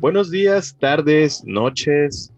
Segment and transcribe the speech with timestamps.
[0.00, 2.32] Buenos días, tardes, noches.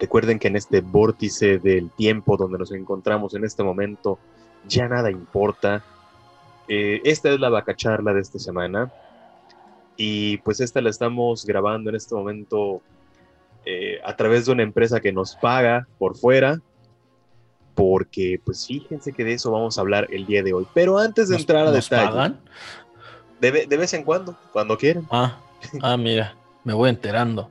[0.00, 4.18] Recuerden que en este vórtice del tiempo donde nos encontramos en este momento,
[4.66, 5.84] ya nada importa.
[6.66, 8.90] Eh, esta es la vaca charla de esta semana.
[9.98, 12.80] Y pues esta la estamos grabando en este momento
[13.66, 16.58] eh, a través de una empresa que nos paga por fuera.
[17.74, 20.66] Porque pues fíjense que de eso vamos a hablar el día de hoy.
[20.72, 22.40] Pero antes de entrar a ¿Nos detalle, pagan?
[23.42, 25.06] de, de vez en cuando, cuando quieren.
[25.10, 25.38] Ah,
[25.82, 26.34] ah, mira,
[26.64, 27.50] me voy enterando.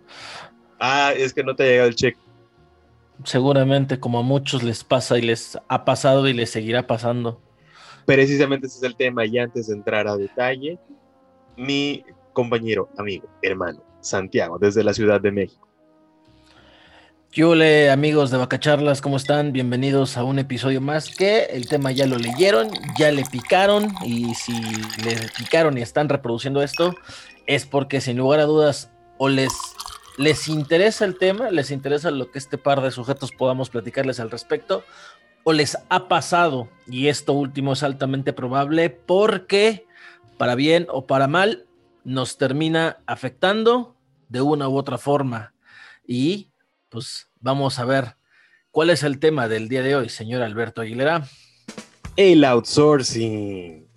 [0.80, 2.20] Ah, es que no te ha llegado el cheque.
[3.24, 7.40] Seguramente como a muchos les pasa y les ha pasado y les seguirá pasando.
[8.06, 9.26] Precisamente ese es el tema.
[9.26, 10.78] Y antes de entrar a detalle,
[11.56, 12.04] mi
[12.34, 15.68] compañero, amigo, hermano, Santiago, desde la Ciudad de México.
[17.32, 19.02] ¿Qué ole, amigos de Bacacharlas?
[19.02, 19.54] ¿Cómo están?
[19.54, 24.36] Bienvenidos a un episodio más que el tema ya lo leyeron, ya le picaron y
[24.36, 24.54] si
[25.04, 26.94] le picaron y están reproduciendo esto
[27.48, 28.93] es porque sin lugar a dudas
[29.24, 29.54] o les,
[30.18, 34.30] les interesa el tema, les interesa lo que este par de sujetos podamos platicarles al
[34.30, 34.84] respecto
[35.46, 39.88] o les ha pasado y esto último es altamente probable porque
[40.38, 41.66] para bien o para mal
[42.04, 43.96] nos termina afectando
[44.28, 45.54] de una u otra forma
[46.06, 46.50] y
[46.90, 48.18] pues vamos a ver
[48.72, 51.30] cuál es el tema del día de hoy, señor Alberto Aguilera.
[52.18, 53.88] El outsourcing.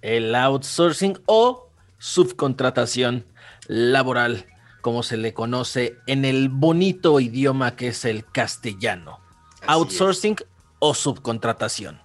[0.00, 3.24] El outsourcing o subcontratación
[3.66, 4.46] laboral,
[4.86, 9.18] como se le conoce en el bonito idioma que es el castellano.
[9.62, 10.36] Así outsourcing
[10.78, 12.00] o subcontratación.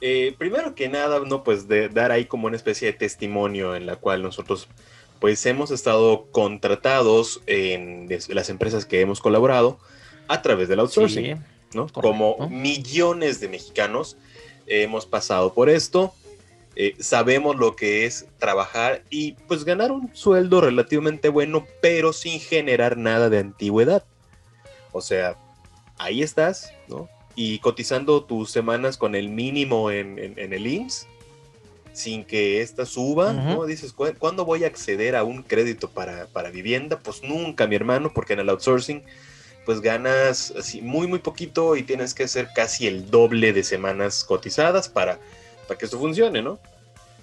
[0.00, 3.84] Eh, primero que nada, no, pues de dar ahí como una especie de testimonio en
[3.84, 4.68] la cual nosotros
[5.18, 9.80] pues hemos estado contratados en las empresas que hemos colaborado
[10.28, 11.42] a través del outsourcing, Sí,
[11.74, 11.88] ¿no?
[11.88, 12.00] correcto.
[12.02, 14.16] Como millones de mexicanos
[14.68, 16.14] hemos pasado por esto,
[16.80, 22.38] eh, sabemos lo que es trabajar y pues ganar un sueldo relativamente bueno, pero sin
[22.40, 24.04] generar nada de antigüedad.
[24.92, 25.36] O sea,
[25.98, 27.08] ahí estás, ¿no?
[27.34, 31.06] Y cotizando tus semanas con el mínimo en, en- en el IMSS,
[31.92, 33.66] sin que ésta suba, ¿no?
[33.66, 37.00] Dices, "¿Cu- ¿cuándo voy a acceder a un crédito para, para vivienda?
[37.00, 39.02] Pues nunca, mi hermano, porque en el outsourcing,
[39.66, 44.22] pues ganas así muy, muy poquito y tienes que hacer casi el doble de semanas
[44.24, 45.18] cotizadas para,
[45.68, 46.58] para que esto funcione, ¿no?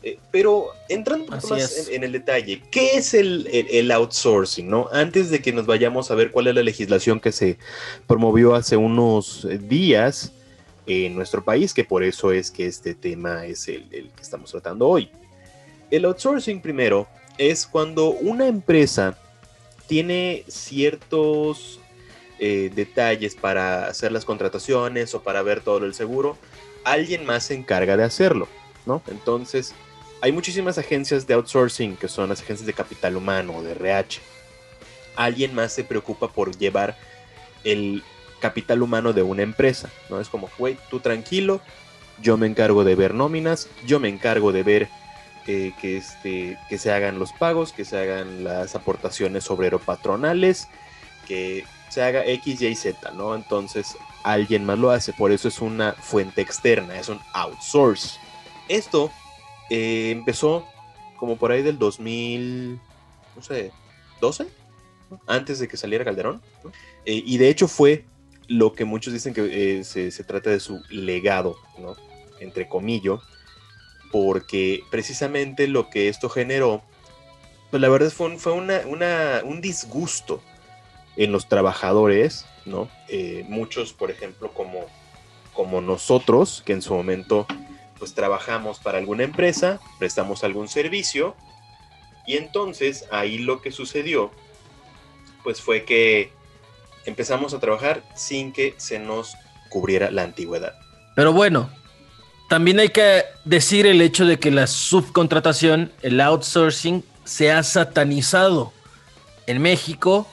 [0.03, 3.91] Eh, pero entrando un Así más en, en el detalle, ¿qué es el, el- el
[3.91, 4.87] outsourcing, no?
[4.93, 7.57] Antes de que nos vayamos a ver cuál es la legislación que se
[8.05, 10.31] promovió hace unos eh, días
[10.85, 14.51] en nuestro país, que por eso es que este tema es el, el que estamos
[14.51, 15.09] tratando hoy.
[15.89, 17.07] El outsourcing primero
[17.39, 19.17] es cuando una empresa
[19.87, 21.79] tiene ciertos
[22.37, 26.37] eh, detalles para hacer las contrataciones o para ver todo el seguro,
[26.85, 28.47] alguien más se encarga de hacerlo,
[28.85, 29.01] ¿no?
[29.07, 29.73] Entonces,
[30.21, 34.21] hay muchísimas agencias de outsourcing que son las agencias de capital humano o de RH.
[35.15, 36.97] Alguien más se preocupa por llevar
[37.63, 38.03] el
[38.39, 40.21] capital humano de una empresa, ¿no?
[40.21, 41.61] Es como, güey, tú tranquilo,
[42.21, 44.89] yo me encargo de ver nóminas, yo me encargo de ver
[45.45, 50.67] que, este, que se hagan los pagos, que se hagan las aportaciones obrero-patronales,
[51.27, 53.35] que se haga X, Y, Z, ¿no?
[53.35, 53.95] Entonces
[54.33, 58.17] alguien más lo hace, por eso es una fuente externa, es un outsource.
[58.67, 59.11] Esto
[59.69, 60.67] eh, empezó
[61.17, 62.79] como por ahí del 2000,
[63.35, 63.71] no sé,
[64.21, 64.47] 12,
[65.11, 65.19] ¿no?
[65.27, 66.41] antes de que saliera Calderón.
[67.05, 68.05] Eh, y de hecho fue
[68.47, 71.95] lo que muchos dicen que eh, se, trata de su legado, ¿no?
[72.39, 73.19] Entre comillas,
[74.11, 76.83] porque precisamente lo que esto generó,
[77.71, 80.41] pues la verdad fue, un, fue una- un disgusto
[81.17, 82.89] en los trabajadores, ¿no?
[83.07, 84.85] Eh, muchos, por ejemplo, como,
[85.53, 87.47] como nosotros, que en su momento
[87.97, 91.35] pues trabajamos para alguna empresa, prestamos algún servicio,
[92.27, 94.31] y entonces ahí lo que sucedió,
[95.43, 96.31] pues fue que
[97.05, 99.35] empezamos a trabajar sin que se nos
[99.69, 100.73] cubriera la antigüedad.
[101.15, 101.69] Pero bueno,
[102.49, 108.73] también hay que decir el hecho de que la subcontratación, el outsourcing, se ha satanizado
[109.47, 110.27] en México.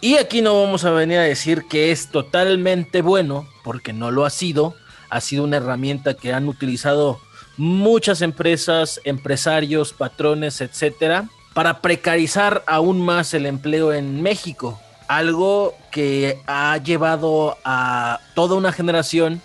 [0.00, 4.24] Y aquí no vamos a venir a decir que es totalmente bueno, porque no lo
[4.24, 4.76] ha sido.
[5.10, 7.18] Ha sido una herramienta que han utilizado
[7.56, 14.78] muchas empresas, empresarios, patrones, etcétera, para precarizar aún más el empleo en México.
[15.08, 19.42] Algo que ha llevado a toda una generación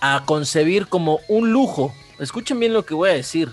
[0.00, 1.94] a concebir como un lujo.
[2.18, 3.52] Escuchen bien lo que voy a decir.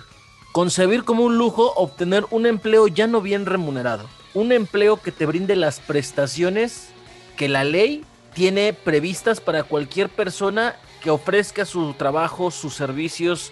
[0.53, 4.09] Concebir como un lujo obtener un empleo ya no bien remunerado.
[4.33, 6.89] Un empleo que te brinde las prestaciones
[7.36, 13.51] que la ley tiene previstas para cualquier persona que ofrezca su trabajo, sus servicios,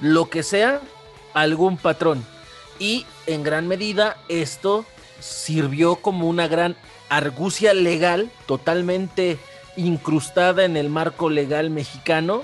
[0.00, 0.80] lo que sea,
[1.34, 2.24] algún patrón.
[2.78, 4.84] Y en gran medida esto
[5.20, 6.76] sirvió como una gran
[7.08, 9.38] argucia legal totalmente
[9.76, 12.42] incrustada en el marco legal mexicano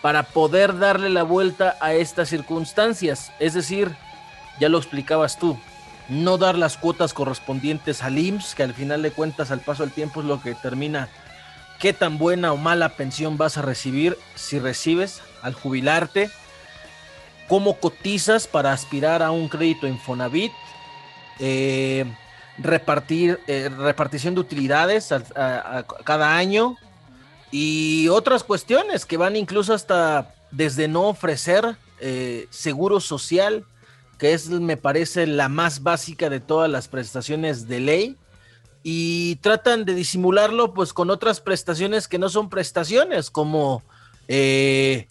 [0.00, 3.32] para poder darle la vuelta a estas circunstancias.
[3.40, 3.96] Es decir,
[4.60, 5.58] ya lo explicabas tú,
[6.08, 9.92] no dar las cuotas correspondientes al IMSS, que al final de cuentas al paso del
[9.92, 11.08] tiempo es lo que determina
[11.78, 16.30] qué tan buena o mala pensión vas a recibir si recibes al jubilarte,
[17.48, 20.52] cómo cotizas para aspirar a un crédito Infonavit,
[21.38, 22.04] eh,
[22.58, 26.76] repartir, eh, repartición de utilidades a, cada año
[27.50, 33.64] y otras cuestiones que van incluso hasta desde no ofrecer eh, seguro social,
[34.18, 38.16] que es, me parece, la más básica de todas las prestaciones de ley.
[38.82, 43.82] Y tratan de disimularlo pues con otras prestaciones que no son prestaciones, como
[44.28, 45.06] eh,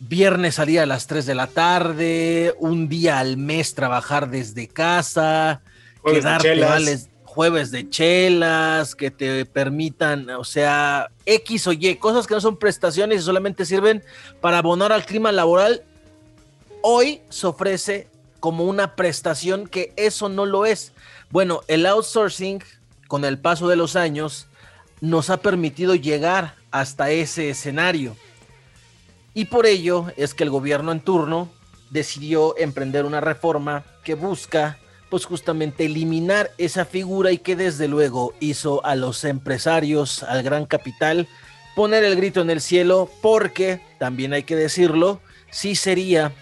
[0.00, 5.62] viernes salir a las 3 de la tarde, un día al mes trabajar desde casa,
[6.04, 12.34] quedarte vales jueves de chelas, que te permitan, o sea, X o Y, cosas que
[12.34, 14.02] no son prestaciones y solamente sirven
[14.40, 15.82] para abonar al clima laboral.
[16.82, 18.08] Hoy se ofrece
[18.40, 20.92] como una prestación que eso no lo es.
[21.30, 22.62] Bueno, el outsourcing,
[23.06, 24.46] con el paso de los años,
[25.00, 28.16] nos ha permitido llegar hasta ese escenario.
[29.34, 31.50] Y por ello es que el gobierno en turno
[31.90, 34.78] decidió emprender una reforma que busca
[35.10, 40.66] pues justamente eliminar esa figura y que desde luego hizo a los empresarios, al gran
[40.66, 41.28] capital,
[41.74, 45.20] poner el grito en el cielo porque, también hay que decirlo,
[45.50, 46.32] sí sería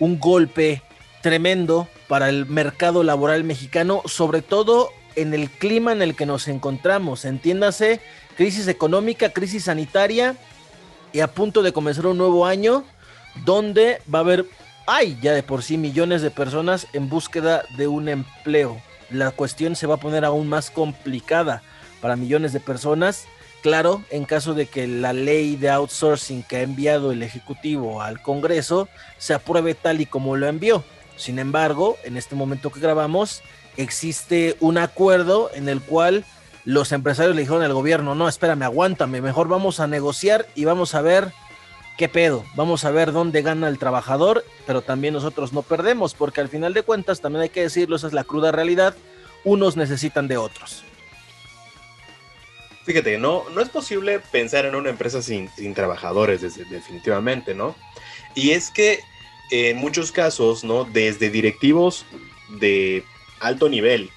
[0.00, 0.82] un golpe
[1.24, 6.48] tremendo para el mercado laboral mexicano, sobre todo en el clima en el que nos
[6.48, 7.24] encontramos.
[7.24, 8.02] Entiéndase,
[8.36, 10.36] crisis económica, crisis sanitaria
[11.14, 12.84] y a punto de comenzar un nuevo año
[13.46, 14.44] donde va a haber,
[14.86, 18.78] hay ya de por sí millones de personas en búsqueda de un empleo.
[19.08, 21.62] La cuestión se va a poner aún más complicada
[22.02, 23.24] para millones de personas.
[23.62, 28.20] Claro, en caso de que la ley de outsourcing que ha enviado el Ejecutivo al
[28.20, 30.84] Congreso se apruebe tal y como lo envió.
[31.16, 33.42] Sin embargo, en este momento que grabamos,
[33.76, 36.24] existe un acuerdo en el cual
[36.64, 40.94] los empresarios le dijeron al gobierno, no, espérame, aguántame, mejor vamos a negociar y vamos
[40.94, 41.32] a ver
[41.96, 46.40] qué pedo, vamos a ver dónde gana el trabajador, pero también nosotros no perdemos, porque
[46.40, 48.94] al final de cuentas, también hay que decirlo, esa es la cruda realidad,
[49.44, 50.84] unos necesitan de otros.
[52.84, 57.74] Fíjate, no, no es posible pensar en una empresa sin, trabajadores, definitivamente, ¿no?
[58.34, 59.00] Y es que
[59.50, 60.84] en muchos casos, ¿no?
[60.84, 62.06] Desde directivos
[62.60, 63.04] de
[63.40, 64.10] alto nivel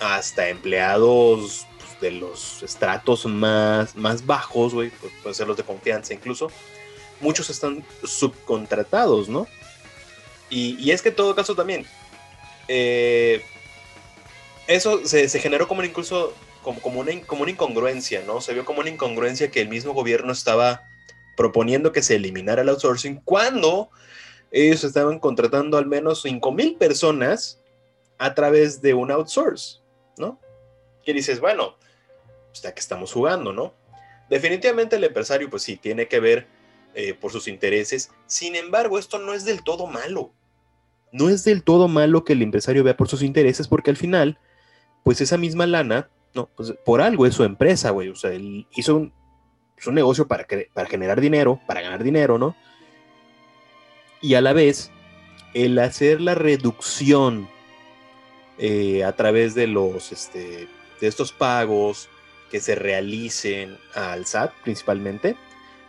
[0.00, 5.64] hasta empleados pues, de los estratos más, más bajos, güey, pues, pueden ser los de
[5.64, 6.50] confianza incluso,
[7.20, 9.46] muchos están subcontratados, ¿no?
[10.50, 11.84] Y, es que en todo caso también,
[12.68, 13.42] eh,
[14.68, 18.40] eso se, generó como incluso como, como, una, como una incongruencia, ¿no?
[18.40, 20.86] Se vio como una incongruencia que el mismo gobierno estaba
[21.36, 23.90] proponiendo que se eliminara el outsourcing cuando
[24.54, 27.60] ellos estaban contratando al menos 5 mil personas
[28.18, 29.80] a través de un outsource,
[30.16, 30.38] ¿no?
[31.04, 31.76] Que dices, bueno,
[32.50, 33.74] pues ya que estamos jugando, ¿no?
[34.30, 36.46] Definitivamente el empresario, pues sí, tiene que ver
[36.94, 38.12] eh, por sus intereses.
[38.26, 40.32] Sin embargo, esto no es del todo malo.
[41.10, 44.38] No es del todo malo que el empresario vea por sus intereses, porque al final,
[45.02, 48.08] pues esa misma lana, no, pues por algo es su empresa, güey.
[48.08, 49.12] O sea, él hizo un,
[49.84, 52.54] un negocio para, para generar dinero, para ganar dinero, ¿no?
[54.24, 54.90] Y a la vez
[55.52, 57.46] el hacer la reducción
[58.56, 60.66] eh, a través de los este,
[60.98, 62.08] de estos pagos
[62.50, 65.36] que se realicen al SAT principalmente,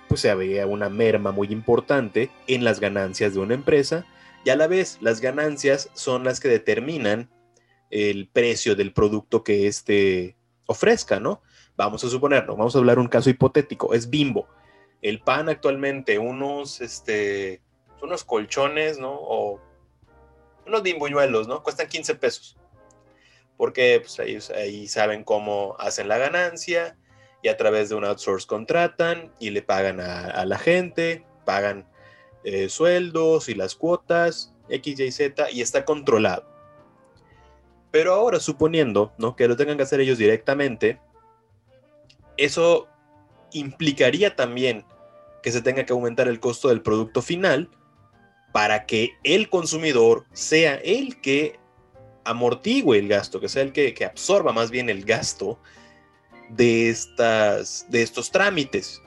[0.10, 4.06] pues se había una merma muy importante en las ganancias de una empresa
[4.44, 7.30] y a la vez las ganancias son las que determinan
[7.90, 11.42] el precio del producto que éste ofrezca, ¿no?
[11.78, 14.50] Vamos a suponerlo, vamos a hablar un caso hipotético, es Bimbo.
[15.02, 17.62] El pan actualmente, unos, este,
[18.02, 19.14] unos colchones, ¿no?
[19.14, 19.60] O
[20.66, 21.64] unos bimbuñuelos, ¿no?
[21.64, 22.58] Cuestan 15 pesos.
[23.58, 26.98] Porque pues, ahí, saben cómo hacen la ganancia
[27.42, 31.88] y a través de un outsource contratan y le pagan a, la gente, pagan
[32.44, 36.46] eh, sueldos y las cuotas, X, Y, Z, y está controlado.
[37.92, 39.36] Pero ahora, suponiendo ¿no?
[39.36, 41.00] que lo tengan que hacer ellos directamente,
[42.36, 42.88] eso
[43.54, 44.86] implicaría también
[45.42, 47.70] que se tenga que aumentar el costo del producto final
[48.56, 51.60] para que el consumidor sea el que
[52.24, 55.60] amortigüe el gasto, que sea el que, absorba más bien el gasto
[56.48, 59.02] de, estas, de estos trámites,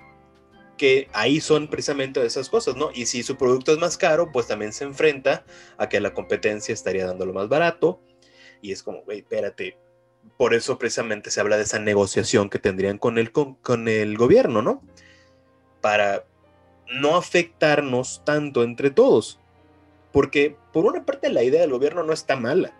[0.77, 2.91] que ahí son precisamente esas cosas, ¿no?
[2.93, 5.47] Y si su producto es más caro, pues también se enfrenta
[5.79, 8.03] a que la competencia estaría dándolo más barato.
[8.61, 9.79] Y es como, güey, espérate,
[10.37, 14.19] por eso precisamente se habla de esa negociación que tendrían con el, con, con el
[14.19, 14.83] gobierno, ¿no?
[15.81, 16.27] Para
[16.91, 19.39] no afectarnos tanto entre todos.
[20.13, 22.73] Porque por una parte la idea del gobierno no está mala.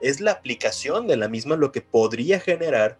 [0.00, 2.98] Es la aplicación de la misma lo que podría generar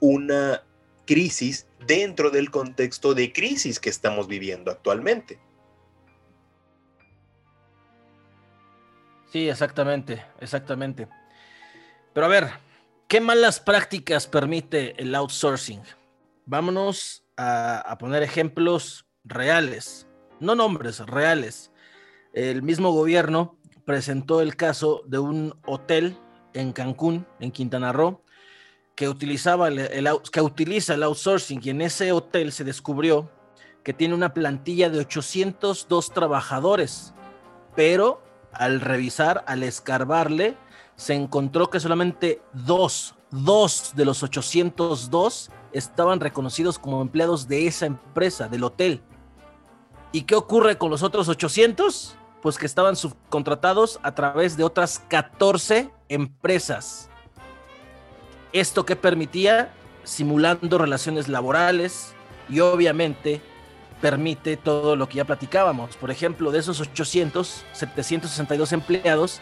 [0.00, 0.62] una
[1.06, 5.38] crisis dentro del contexto de crisis que estamos viviendo actualmente.
[9.30, 11.08] Sí, exactamente, exactamente.
[12.12, 12.50] Pero a ver,
[13.08, 15.82] ¿qué malas prácticas permite el outsourcing?
[16.46, 20.06] Vámonos a, a poner ejemplos reales,
[20.40, 21.72] no nombres, reales.
[22.32, 26.18] El mismo gobierno presentó el caso de un hotel
[26.52, 28.22] en Cancún, en Quintana Roo,
[28.94, 33.30] que, utilizaba el, que utiliza el outsourcing y en ese hotel se descubrió
[33.82, 37.12] que tiene una plantilla de 802 trabajadores,
[37.76, 40.56] pero al revisar, al escarbarle,
[40.96, 47.86] se encontró que solamente dos, dos de los 802 estaban reconocidos como empleados de esa
[47.86, 49.02] empresa, del hotel.
[50.14, 52.16] ¿Y qué ocurre con los otros 800?
[52.40, 57.10] Pues que estaban subcontratados a través de otras 14 empresas.
[58.52, 62.14] Esto que permitía simulando relaciones laborales
[62.48, 63.40] y obviamente
[64.00, 65.96] permite todo lo que ya platicábamos.
[65.96, 69.40] Por ejemplo, de esos 800, 762 empleados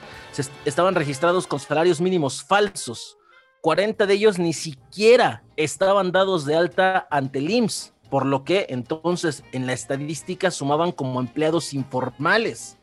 [0.65, 3.19] estaban registrados con salarios mínimos falsos.
[3.61, 8.67] 40 de ellos ni siquiera estaban dados de alta ante el IMSS, por lo que
[8.69, 12.77] entonces en la estadística sumaban como empleados informales.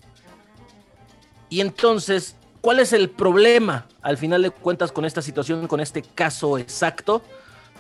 [1.49, 6.01] Y entonces ¿Cuál es el problema al final de cuentas con esta situación, con este
[6.01, 7.21] caso exacto?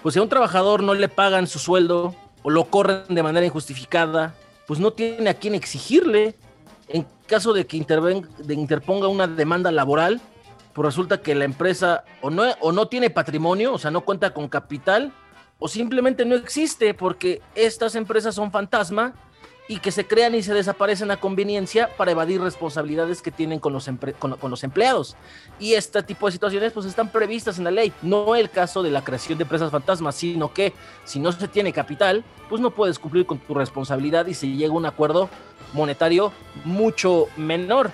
[0.01, 3.45] Pues si a un trabajador no le pagan su sueldo o lo corren de manera
[3.45, 4.33] injustificada,
[4.67, 6.35] pues no tiene a quién exigirle.
[6.87, 10.21] En caso de que interponga una demanda laboral,
[10.73, 14.33] pues resulta que la empresa o no, o no tiene patrimonio, o sea, no cuenta
[14.33, 15.11] con capital,
[15.59, 19.13] o simplemente no existe porque estas empresas son fantasma
[19.69, 23.71] y que se crean y se desaparecen a conveniencia para evadir responsabilidades que tienen con
[23.71, 23.87] los,
[24.17, 25.15] con, los empleados.
[25.59, 27.93] Y este tipo de situaciones pues están previstas en la ley.
[28.01, 30.73] No el caso de la creación de empresas fantasmas, sino que
[31.05, 34.73] si no se tiene capital, pues no puedes cumplir con tu responsabilidad y se llega
[34.73, 35.29] a un acuerdo
[35.73, 36.33] monetario
[36.65, 37.91] mucho menor.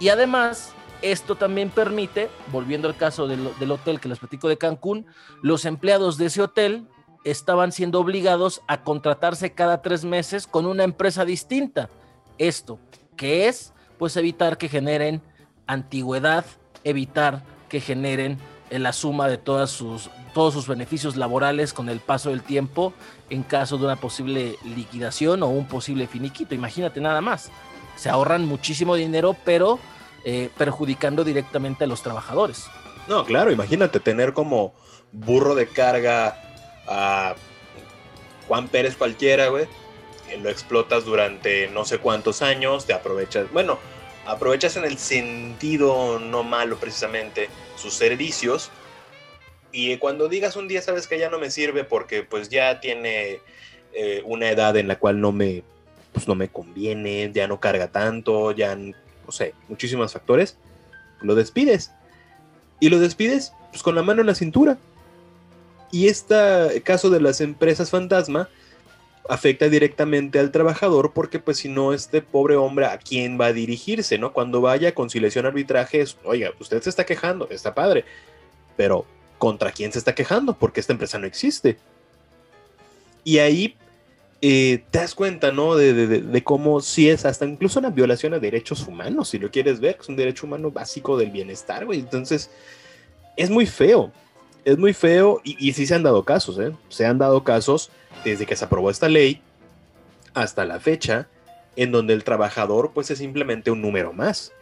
[0.00, 5.06] Y además, esto también permite, volviendo al caso del, hotel que les platico de Cancún,
[5.42, 6.86] los empleados de ese hotel
[7.24, 11.88] estaban siendo obligados a contratarse cada tres meses con una empresa distinta.
[12.38, 12.78] Esto,
[13.16, 15.22] que es, pues evitar que generen
[15.66, 16.44] antigüedad,
[16.84, 18.38] evitar que generen
[18.70, 22.92] la suma de todas sus, todos sus beneficios laborales con el paso del tiempo
[23.28, 26.54] en caso de una posible liquidación o un posible finiquito.
[26.54, 27.50] Imagínate nada más.
[27.96, 29.78] Se ahorran muchísimo dinero, pero
[30.24, 32.66] eh, perjudicando directamente a los trabajadores.
[33.08, 34.74] No, claro, imagínate tener como
[35.12, 36.40] burro de carga
[36.86, 37.34] a
[38.46, 39.66] Juan Pérez cualquiera, güey.
[40.42, 43.78] Lo explotas durante no sé cuántos años, te aprovechas, bueno,
[44.26, 48.70] aprovechas en el sentido no malo precisamente sus servicios.
[49.72, 53.40] Y cuando digas un día, sabes que ya no me sirve porque pues ya tiene
[53.92, 55.62] eh, una edad en la cual no me,
[56.12, 58.76] pues no me conviene, ya no carga tanto, ya,
[59.30, 60.56] no sé, muchísimos factores,
[61.20, 61.92] lo despides.
[62.80, 64.76] Y lo despides pues con la mano en la cintura
[65.92, 68.48] y este caso de las empresas fantasma
[69.28, 73.52] afecta directamente al trabajador porque pues si no este pobre hombre a quién va a
[73.52, 74.32] dirigirse, ¿no?
[74.32, 78.04] Cuando vaya a conciliación arbitraje oiga, usted se está quejando, está padre,
[78.76, 79.06] pero
[79.38, 80.54] ¿contra quién se está quejando?
[80.54, 81.78] Porque esta empresa no existe.
[83.22, 83.76] Y ahí
[84.42, 85.76] eh, te das cuenta, ¿no?
[85.76, 89.80] De, de, cómo si es hasta incluso una violación a derechos humanos, si lo quieres
[89.80, 92.00] ver, es un derecho humano básico del bienestar, güey.
[92.00, 92.50] Entonces,
[93.36, 94.12] es muy feo
[94.64, 96.72] es muy feo y, y sí se han dado casos, ¿eh?
[96.88, 97.90] Se han dado casos
[98.24, 99.40] desde que se aprobó esta ley
[100.34, 101.28] hasta la fecha
[101.76, 104.52] en donde el trabajador pues es simplemente un número más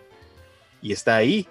[0.83, 1.47] y está ahí.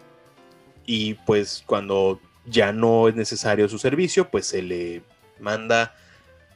[0.85, 5.01] Y pues cuando ya no es necesario su servicio, pues se le
[5.39, 5.95] manda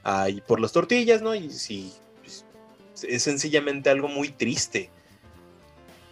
[0.04, 1.36] ahí por las tortillas, ¿no?
[1.36, 2.46] Y sí, pues,
[3.08, 4.90] es sencillamente algo muy triste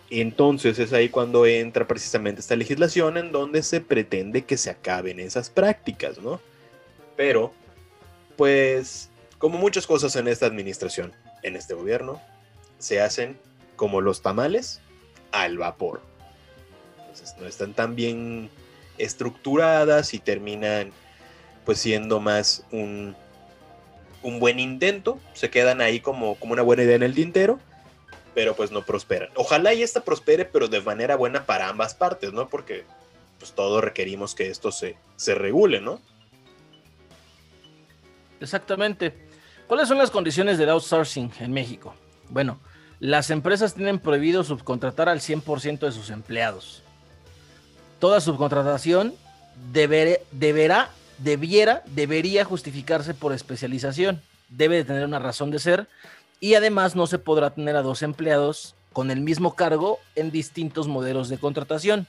[0.09, 5.19] entonces es ahí cuando entra precisamente esta legislación en donde se pretende que se acaben
[5.19, 6.41] esas prácticas, ¿no?
[7.15, 7.53] Pero,
[8.35, 12.19] pues, como muchas cosas en esta administración, en este gobierno,
[12.79, 13.37] se hacen
[13.75, 14.81] como los tamales
[15.31, 16.01] al vapor.
[16.99, 18.49] Entonces no están tan bien
[18.97, 20.91] estructuradas y terminan
[21.65, 23.15] pues siendo más un,
[24.23, 27.59] un buen intento, se quedan ahí como, como una buena idea en el tintero
[28.39, 29.29] pero pues no prosperan.
[29.35, 32.47] Ojalá y esta prospere, pero de manera buena para ambas partes, ¿no?
[32.47, 32.85] Porque
[33.37, 35.99] pues todos requerimos que esto se, se regule, ¿no?
[38.39, 39.13] Exactamente.
[39.67, 41.93] ¿Cuáles son las condiciones del outsourcing en México?
[42.29, 42.59] Bueno,
[42.99, 46.83] las empresas tienen prohibido subcontratar al 100% de sus empleados.
[47.99, 49.15] Toda subcontratación
[49.73, 54.21] deberá, debiera, debería justificarse por especialización.
[54.49, 55.87] Debe de tener una razón de ser
[56.39, 60.87] y además no se podrá tener a dos empleados con el mismo cargo en distintos
[60.87, 62.07] modelos de contratación,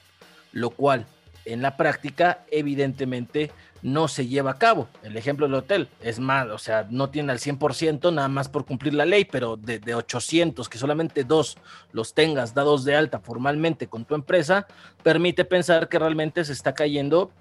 [0.51, 1.05] lo cual
[1.45, 3.51] en la práctica evidentemente
[3.81, 4.87] no se lleva a cabo.
[5.03, 8.65] El ejemplo del hotel es más, o sea, no tiene al 100% nada más por
[8.65, 11.57] cumplir la ley, pero de, de, 800 que solamente dos
[11.91, 14.67] los tengas dados de alta formalmente con tu empresa,
[15.03, 17.31] permite pensar que realmente se está cayendo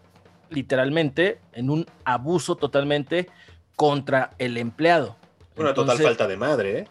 [0.50, 3.28] literalmente en un abuso totalmente
[3.76, 5.16] contra el empleado.
[5.56, 6.88] Una total falta de madre, ¿eh?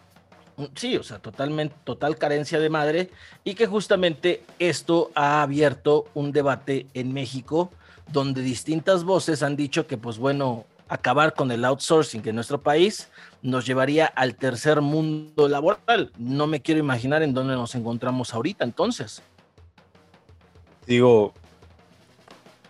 [0.74, 3.10] Sí, o sea, totalmente, total carencia de madre
[3.44, 7.70] y que justamente esto ha abierto un debate en México
[8.12, 13.08] donde distintas voces han dicho que, pues bueno, acabar con el outsourcing en nuestro país
[13.42, 16.12] nos llevaría al tercer mundo laboral.
[16.18, 19.22] No me quiero imaginar en dónde nos encontramos ahorita, entonces.
[20.86, 21.32] Digo,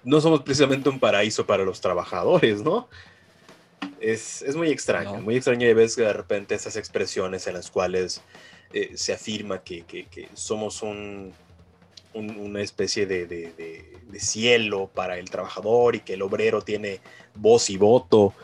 [0.04, 2.88] no somos precisamente un paraíso para los trabajadores, ¿no?
[4.00, 8.22] Es, muy extraño, muy extraño y ves de repente esas expresiones en las cuales
[8.72, 11.32] eh, se afirma que, somos un,
[12.14, 17.00] una especie de, cielo para el trabajador y que el obrero tiene
[17.34, 18.34] voz y voto,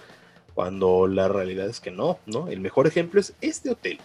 [0.54, 2.48] cuando la realidad es que no, ¿no?
[2.48, 3.98] El mejor ejemplo es este hotel.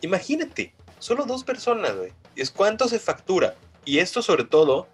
[0.00, 2.12] Imagínate, solo dos personas, güey.
[2.36, 3.54] Es cuánto se factura.
[3.84, 4.88] Y esto sobre todo,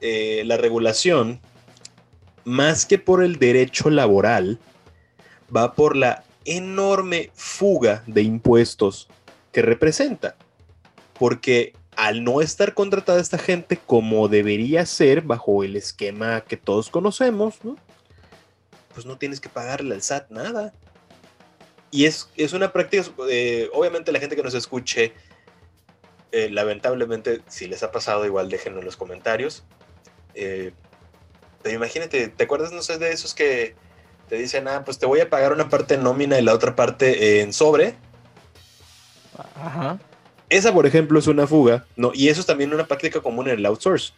[0.00, 1.40] eh, la regulación,
[2.44, 4.58] más que por el derecho laboral,
[5.54, 9.08] va por la enorme fuga de impuestos
[9.52, 10.36] que representa.
[11.18, 16.90] Porque al no estar contratada esta gente como debería ser bajo el esquema que todos
[16.90, 17.56] conocemos,
[18.94, 20.72] pues no tienes que pagarle al SAT nada.
[21.90, 25.12] Y es, es una práctica, eh, obviamente la gente que nos escuche,
[26.30, 29.64] eh, lamentablemente, si les ha pasado, igual déjenlo en los comentarios.
[30.40, 30.72] Eh,
[31.62, 33.74] pero imagínate, ¿te acuerdas, no sé, de esos que
[34.28, 36.76] te dicen, ah, pues te voy a pagar una parte en nómina y la otra
[36.76, 37.96] parte en sobre.
[39.56, 39.98] Ajá.
[40.48, 42.12] Esa, por ejemplo, es una fuga, ¿no?
[42.14, 44.12] Y eso es también una práctica común en el outsource,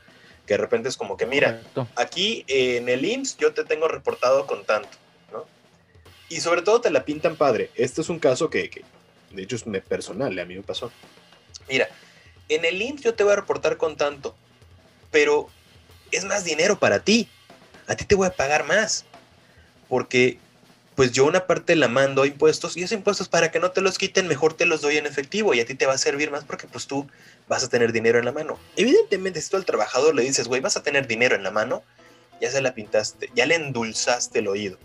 [0.46, 1.62] que de repente es como que, mira,
[1.96, 4.90] aquí en el IMSS yo te tengo reportado con tanto,
[5.32, 5.46] ¿no?
[6.28, 7.70] Y sobre todo te la pintan padre.
[7.74, 8.84] Este es un caso que, que
[9.30, 10.92] de hecho, es personal, a mí me pasó.
[11.68, 11.88] Mira,
[12.48, 14.36] en el IMSS yo te voy a reportar con tanto,
[15.10, 15.48] pero
[16.12, 17.28] es más dinero para ti.
[17.86, 19.04] A ti te voy a pagar más
[19.88, 20.38] porque
[20.94, 23.80] pues yo una parte la mando a impuestos y esos impuestos para que no te
[23.80, 26.30] los quiten, mejor te los doy en efectivo y a ti te va a servir
[26.30, 27.08] más porque pues tú
[27.48, 28.58] vas a tener dinero en la mano.
[28.76, 31.82] Evidentemente, si tú al trabajador le dices, güey, vas a tener dinero en la mano,
[32.40, 34.78] ya se la pintaste, ya le endulzaste el oído.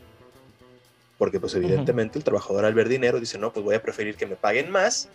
[1.17, 4.25] Porque pues evidentemente el trabajador al ver dinero dice, no, pues voy a preferir que
[4.25, 5.09] me paguen más,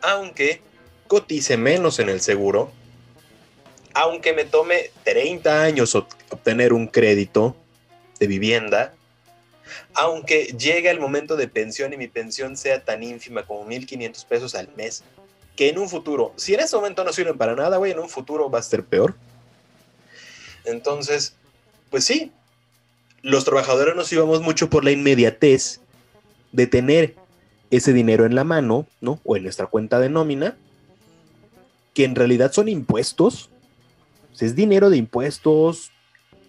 [0.00, 0.60] aunque
[1.08, 2.72] cotice menos en el seguro,
[3.94, 7.56] aunque me tome 30 años obtener un crédito
[8.18, 8.94] de vivienda,
[9.94, 14.54] aunque llegue el momento de pensión y mi pensión sea tan ínfima como 1.500 pesos
[14.54, 15.02] al mes,
[15.56, 18.08] que en un futuro, si en ese momento no sirven para nada, güey, en un
[18.08, 19.14] futuro va a ser peor.
[20.64, 21.34] Entonces,
[21.90, 22.32] pues sí,
[23.22, 25.80] los trabajadores nos íbamos mucho por la inmediatez
[26.52, 27.16] de tener
[27.70, 29.20] ese dinero en la mano, ¿no?
[29.24, 30.56] O en nuestra cuenta de nómina,
[31.94, 33.50] que en realidad son impuestos.
[34.38, 35.90] Es dinero de impuestos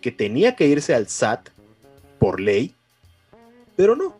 [0.01, 1.49] que tenía que irse al SAT
[2.19, 2.75] por ley
[3.81, 4.15] pero no,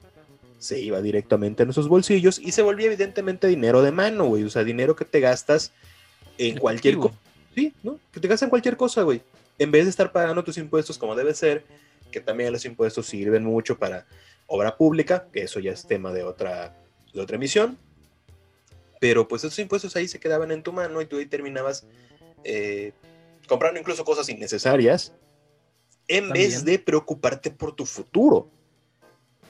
[0.58, 4.44] se iba directamente a nuestros bolsillos y se volvía evidentemente dinero de mano, güey.
[4.44, 5.72] O sea, dinero que te gastas
[6.38, 7.16] en cualquier cosa.
[7.54, 8.00] Sí, ¿no?
[8.12, 9.22] Que te gastas en cualquier cosa, güey.
[9.60, 11.64] En vez de estar pagando tus impuestos como debe ser,
[12.12, 14.08] que también los impuestos sirven mucho para
[14.48, 16.76] obra pública, que eso ya es tema de otra,
[17.14, 17.78] de otra emisión.
[19.00, 21.86] Pero pues esos impuestos ahí se quedaban en tu mano y tú ahí terminabas
[22.44, 22.94] eh,
[23.52, 25.12] comprando incluso cosas innecesarias
[26.08, 28.50] en vez de preocuparte por tu futuro.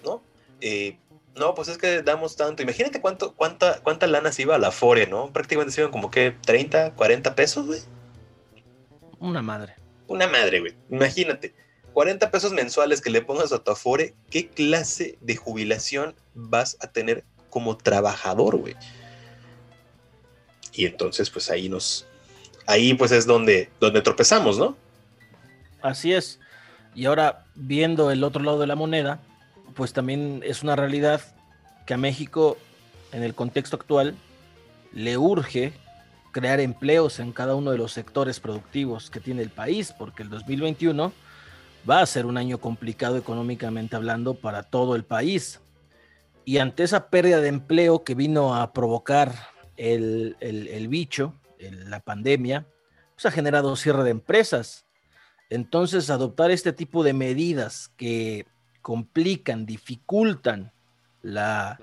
[0.03, 0.23] ¿no?
[0.59, 0.97] Eh,
[1.35, 2.63] no, pues es que damos tanto.
[2.63, 5.31] Imagínate cuánto, cuánta, cuánta lana se iba a la Afore, ¿no?
[5.31, 7.81] Prácticamente se iban como que 30, 40 pesos, güey.
[9.19, 9.75] Una madre.
[10.07, 10.75] Una madre, güey.
[10.89, 11.53] Imagínate.
[11.93, 16.87] 40 pesos mensuales que le pongas a tu Afore, ¿qué clase de jubilación vas a
[16.87, 18.75] tener como trabajador, güey?
[20.73, 22.07] Y entonces, pues ahí nos.
[22.71, 24.77] Ahí, pues es donde, donde tropezamos, ¿no?
[25.81, 26.39] Así es.
[26.95, 29.19] Y ahora, viendo el otro lado de la moneda,
[29.75, 31.21] pues también es una realidad
[31.85, 32.57] que a México,
[33.11, 34.15] en el contexto actual,
[34.93, 35.73] le urge
[36.31, 40.29] crear empleos en cada uno de los sectores productivos que tiene el país, porque el
[40.29, 41.11] 2021
[41.89, 45.59] va a ser un año complicado económicamente hablando para todo el país.
[46.45, 49.33] Y ante esa pérdida de empleo que vino a provocar
[49.77, 51.33] el, bicho,
[51.69, 52.67] la pandemia,
[53.15, 54.85] pues ha generado cierre de empresas.
[55.49, 58.47] Entonces, adoptar este tipo de medidas que
[58.81, 60.71] complican, dificultan
[61.21, 61.79] la,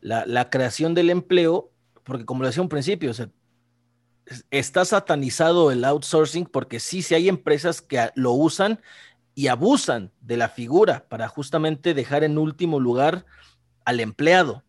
[0.00, 1.70] la, creación del empleo,
[2.04, 3.12] porque como lo decía un principio,
[4.50, 8.80] está satanizado el outsourcing porque sí, sí hay empresas que lo usan
[9.34, 13.24] y abusan de la figura para justamente dejar en último lugar
[13.84, 14.64] al empleado.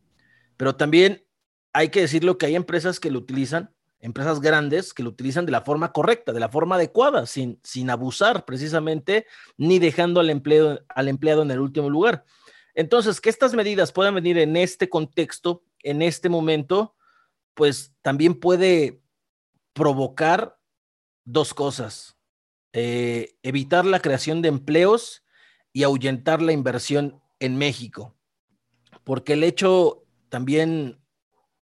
[0.58, 1.26] Pero también
[1.74, 3.72] hay que decirlo que hay empresas que lo utilizan,
[4.04, 7.90] empresas grandes que lo utilizan de la forma correcta, de la forma adecuada, sin, sin
[7.90, 12.26] abusar precisamente, ni dejando al, al empleado en el último lugar.
[12.76, 16.98] Entonces, que estas medidas puedan venir en este contexto, en este momento,
[17.54, 19.02] pues también puede
[19.72, 20.60] provocar
[21.24, 22.18] dos cosas.
[22.74, 25.24] Eh, evitar la creación de empleos
[25.72, 28.18] y ahuyentar la inversión en México.
[29.06, 31.00] Porque el hecho también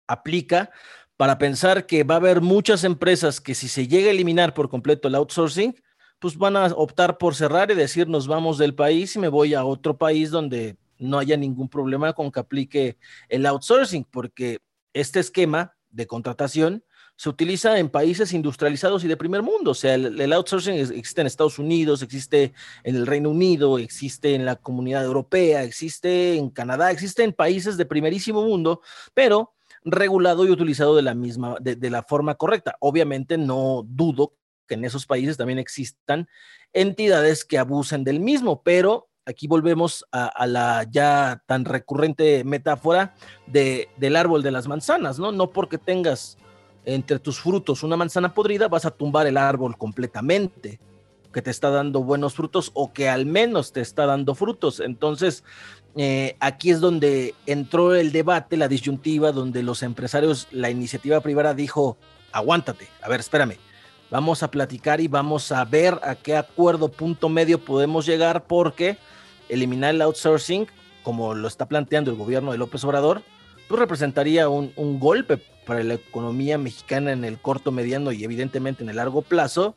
[0.08, 0.72] aplica
[1.22, 4.70] para pensar que va a haber muchas empresas que si se llega a eliminar por
[4.70, 5.80] completo el outsourcing,
[6.18, 9.54] pues van a optar por cerrar y decir nos vamos del país y me voy
[9.54, 12.98] a otro país donde no haya ningún problema con que aplique
[13.30, 14.62] el outsourcing, porque
[14.94, 16.84] este esquema de contratación
[17.18, 19.70] se utiliza en países industrializados y de primer mundo.
[19.70, 22.52] O sea, el, outsourcing existe en Estados Unidos, existe
[22.84, 27.78] en el Reino Unido, existe en la comunidad europea, existe en Canadá, existe en países
[27.78, 28.82] de primerísimo mundo,
[29.14, 29.54] pero
[29.84, 32.76] regulado y utilizado de la misma, de la forma correcta.
[32.80, 34.34] Obviamente no dudo
[34.68, 36.28] que en esos países también existan
[36.72, 43.16] entidades que abusen del mismo, pero aquí volvemos a, la ya tan recurrente metáfora
[43.48, 45.32] de, del árbol de las manzanas, ¿no?
[45.32, 46.38] No porque tengas
[46.86, 50.80] entre tus frutos una manzana podrida, vas a tumbar el árbol completamente,
[51.32, 54.80] que te está dando buenos frutos o que al menos te está dando frutos.
[54.80, 55.44] Entonces,
[55.96, 61.54] eh, aquí es donde entró el debate, la disyuntiva, donde los empresarios, la iniciativa privada
[61.54, 61.98] dijo,
[62.32, 63.58] aguántate, a ver, espérame,
[64.10, 68.98] vamos a platicar y vamos a ver a qué acuerdo punto medio podemos llegar porque
[69.50, 70.68] eliminar el outsourcing,
[71.04, 73.22] como lo está planteando el gobierno de López Obrador,
[73.68, 78.90] pues representaría un, golpe para la economía mexicana en el corto, mediano y evidentemente en
[78.90, 79.76] el largo plazo,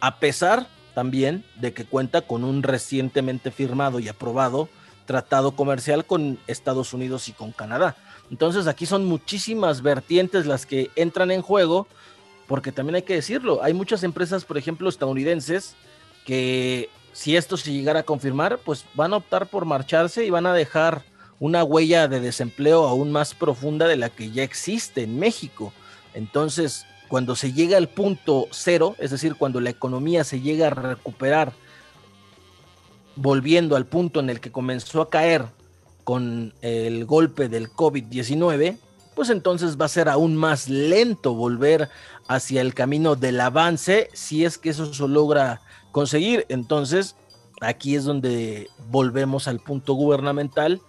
[0.00, 4.68] a pesar también de que cuenta con un recientemente firmado y aprobado
[5.10, 7.96] tratado comercial con Estados Unidos y con Canadá.
[8.30, 11.88] Entonces aquí son muchísimas vertientes las que entran en juego,
[12.46, 15.74] porque también hay que decirlo, hay muchas empresas, por ejemplo, estadounidenses,
[16.24, 20.46] que si esto se llegara a confirmar, pues van a optar por marcharse y van
[20.46, 21.02] a dejar
[21.40, 25.72] una huella de desempleo aún más profunda de la que ya existe en México.
[26.14, 30.70] Entonces, cuando se llega al punto cero, es decir, cuando la economía se llega a
[30.70, 31.52] recuperar,
[33.16, 35.46] volviendo al punto en el que comenzó a caer
[36.04, 38.78] con el golpe del COVID-19,
[39.14, 41.88] pues entonces va a ser aún más lento volver
[42.28, 45.60] hacia el camino del avance si es que eso se logra
[45.92, 46.46] conseguir.
[46.48, 47.16] Entonces,
[47.60, 50.80] aquí es donde volvemos al punto gubernamental,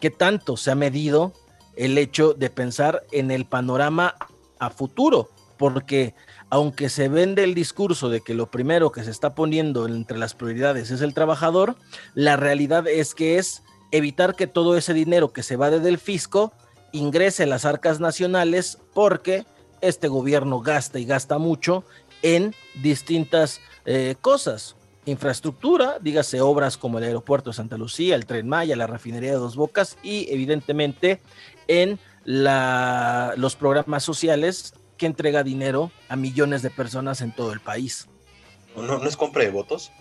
[0.00, 1.32] que tanto se ha medido
[1.76, 4.14] el hecho de pensar en el panorama
[4.58, 6.14] a futuro, porque
[6.50, 10.34] aunque se vende el discurso de que lo primero que se está poniendo entre las
[10.34, 11.76] prioridades es el trabajador,
[12.14, 15.98] la realidad es que es evitar que todo ese dinero que se va desde el
[15.98, 16.52] fisco
[16.92, 19.44] ingrese a las arcas nacionales porque
[19.80, 21.84] este gobierno gasta y gasta mucho
[22.22, 24.76] en distintas eh, cosas.
[25.06, 29.36] Infraestructura, dígase obras como el aeropuerto de Santa Lucía, el tren Maya, la refinería de
[29.36, 31.20] Dos Bocas y evidentemente
[31.68, 34.72] en los programas sociales
[35.04, 38.08] que entrega dinero a millones de personas en todo el país.
[38.74, 39.92] ¿No, no es compra de votos?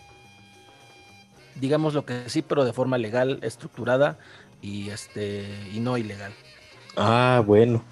[1.55, 4.17] Digamos lo que sí, pero de forma legal, estructurada
[4.61, 6.31] y, este, y no ilegal.
[6.95, 7.83] Ah, bueno.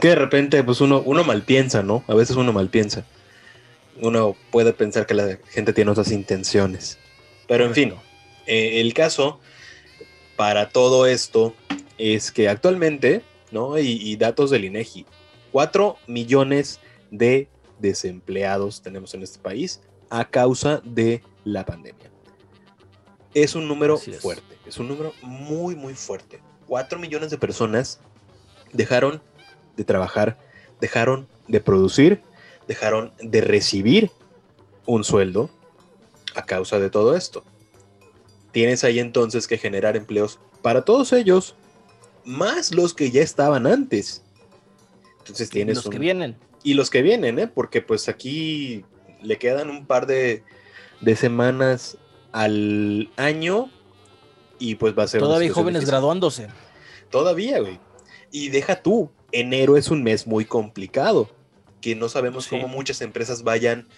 [0.00, 2.04] Que de repente, pues uno, uno mal piensa, ¿no?
[2.08, 3.04] A veces uno mal piensa
[4.00, 6.98] uno puede pensar que la gente tiene otras intenciones.
[7.46, 7.94] Pero en fin,
[8.46, 9.40] eh, el caso
[10.36, 11.54] para todo esto
[11.98, 13.78] es que actualmente, ¿no?
[13.78, 15.06] Y, datos del INEGI,
[15.52, 16.80] 4 millones
[17.10, 19.80] de desempleados tenemos en este país
[20.10, 22.10] a causa de la pandemia.
[23.34, 26.40] Es un número fuerte, es un número muy, muy fuerte.
[26.66, 28.00] 4 millones de personas
[28.72, 29.20] dejaron
[29.76, 30.38] de trabajar,
[30.80, 32.22] dejaron de producir
[32.66, 34.10] dejaron de recibir
[34.86, 35.50] un sueldo
[36.34, 37.44] a causa de todo esto.
[38.52, 41.54] Tienes ahí entonces que generar empleos para todos ellos,
[42.24, 44.22] más los que ya estaban antes.
[45.26, 45.76] Entonces tienes...
[45.76, 46.36] los que vienen.
[46.62, 47.48] Y los que vienen, ¿eh?
[47.48, 48.84] Porque pues aquí
[49.22, 50.44] le quedan un par de,
[51.00, 51.98] de semanas
[52.32, 53.70] al año
[54.58, 55.20] y pues va a ser...
[55.20, 56.48] Todavía jóvenes graduándose.
[57.10, 57.80] Todavía, güey.
[58.30, 61.30] Y deja tú, enero es un mes muy complicado,
[61.80, 63.88] que no sabemos cómo muchas empresas vayan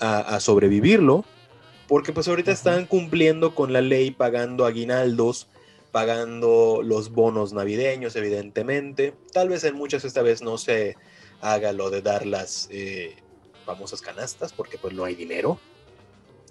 [0.00, 1.24] a, sobrevivirlo,
[1.88, 5.48] porque pues ahorita están cumpliendo con la ley pagando aguinaldos,
[5.92, 9.14] pagando los bonos navideños, evidentemente.
[9.32, 10.96] Tal vez en muchas esta vez no se
[11.40, 13.16] haga lo de dar las eh,
[13.64, 15.60] famosas canastas, porque pues no hay dinero,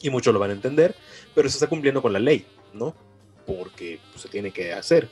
[0.02, 0.96] y muchos lo van a entender,
[1.34, 2.96] pero se está cumpliendo con la ley, ¿no?
[3.46, 5.10] Porque pues, se tiene que hacer.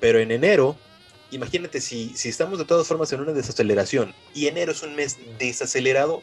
[0.00, 0.76] Pero en enero,
[1.30, 5.18] imagínate si, si estamos de todas formas en una desaceleración, y enero es un mes
[5.38, 6.22] desacelerado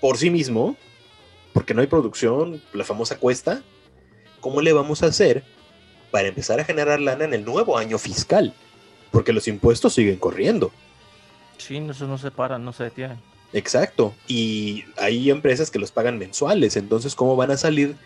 [0.00, 0.76] por sí mismo,
[1.52, 3.62] porque no hay producción, la famosa cuesta,
[4.40, 5.44] ¿cómo le vamos a hacer
[6.12, 8.54] para empezar a generar lana en el nuevo año fiscal?
[9.10, 10.70] Porque los impuestos siguen corriendo.
[11.58, 13.18] Sí, eso no se para, no se detienen.
[13.52, 14.14] Exacto.
[14.28, 16.76] Y hay empresas que los pagan mensuales.
[16.76, 17.96] Entonces, ¿cómo van a salir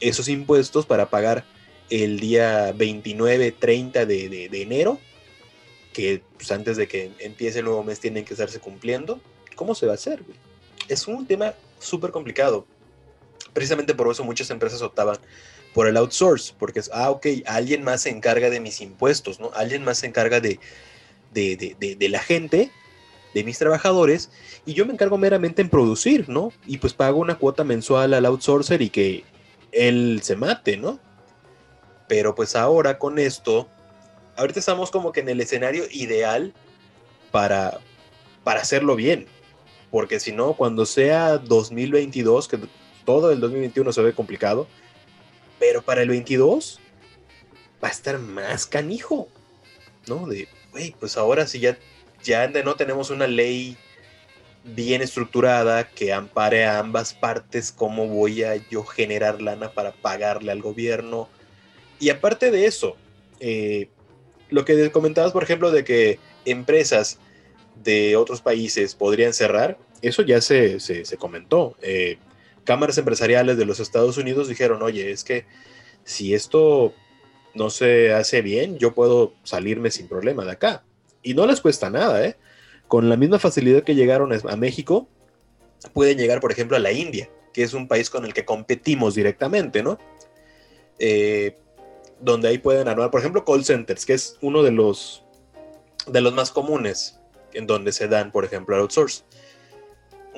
[0.00, 1.44] esos impuestos para pagar
[1.90, 4.98] el día 29, 30 de, enero?
[5.92, 9.20] Que pues, antes de que empiece el nuevo mes tienen que estarse cumpliendo.
[9.54, 10.22] ¿Cómo se va a hacer?
[10.88, 12.66] Es un tema súper complicado.
[13.52, 15.18] Precisamente por eso muchas empresas optaban
[15.78, 19.52] por el outsource, porque es, ah, ok, alguien más se encarga de mis impuestos, ¿no?
[19.54, 20.58] Alguien más se encarga de,
[21.32, 22.72] de, de la gente
[23.32, 24.28] de mis trabajadores
[24.66, 26.52] y yo me encargo meramente en producir, ¿no?
[26.66, 29.22] Y pues pago una cuota mensual al outsourcer y que
[29.70, 30.98] él se mate, ¿no?
[32.08, 33.68] Pero pues ahora con esto,
[34.36, 36.54] ahorita estamos como que en el escenario ideal
[37.30, 37.78] para,
[38.42, 39.28] para hacerlo bien.
[39.92, 42.58] Porque si no, cuando sea 2022, que
[43.04, 44.66] todo el 2021 se ve complicado,
[45.58, 46.80] pero para el 22
[47.82, 49.28] va a estar más canijo,
[50.06, 50.26] ¿no?
[50.26, 51.78] De, güey, pues ahora sí ya
[52.22, 53.76] ya no tenemos una ley
[54.64, 60.52] bien estructurada que ampare a ambas partes, cómo voy a yo generar lana para pagarle
[60.52, 61.28] al gobierno.
[62.00, 62.96] Y aparte de eso,
[63.40, 63.88] eh,
[64.50, 67.18] lo que comentabas, por ejemplo, de que empresas
[67.82, 70.78] de otros países podrían cerrar, eso ya se,
[71.18, 71.76] comentó.
[71.82, 72.18] Eh,
[72.68, 75.46] cámaras empresariales de los Estados Unidos dijeron, oye, es que
[76.04, 76.92] si esto
[77.54, 80.84] no se hace bien, yo puedo salirme sin problema de acá.
[81.22, 82.36] Y no les cuesta nada, ¿eh?
[82.86, 85.08] Con la misma facilidad que llegaron a México,
[85.94, 89.14] pueden llegar, por ejemplo, a la India, que es un país con el que competimos
[89.14, 89.98] directamente, ¿no?
[90.98, 91.56] Eh,
[92.20, 95.24] donde ahí pueden anuar, por ejemplo, call centers, que es uno de los,
[96.06, 97.18] de los más comunes
[97.54, 99.24] en donde se dan, por ejemplo, outsource.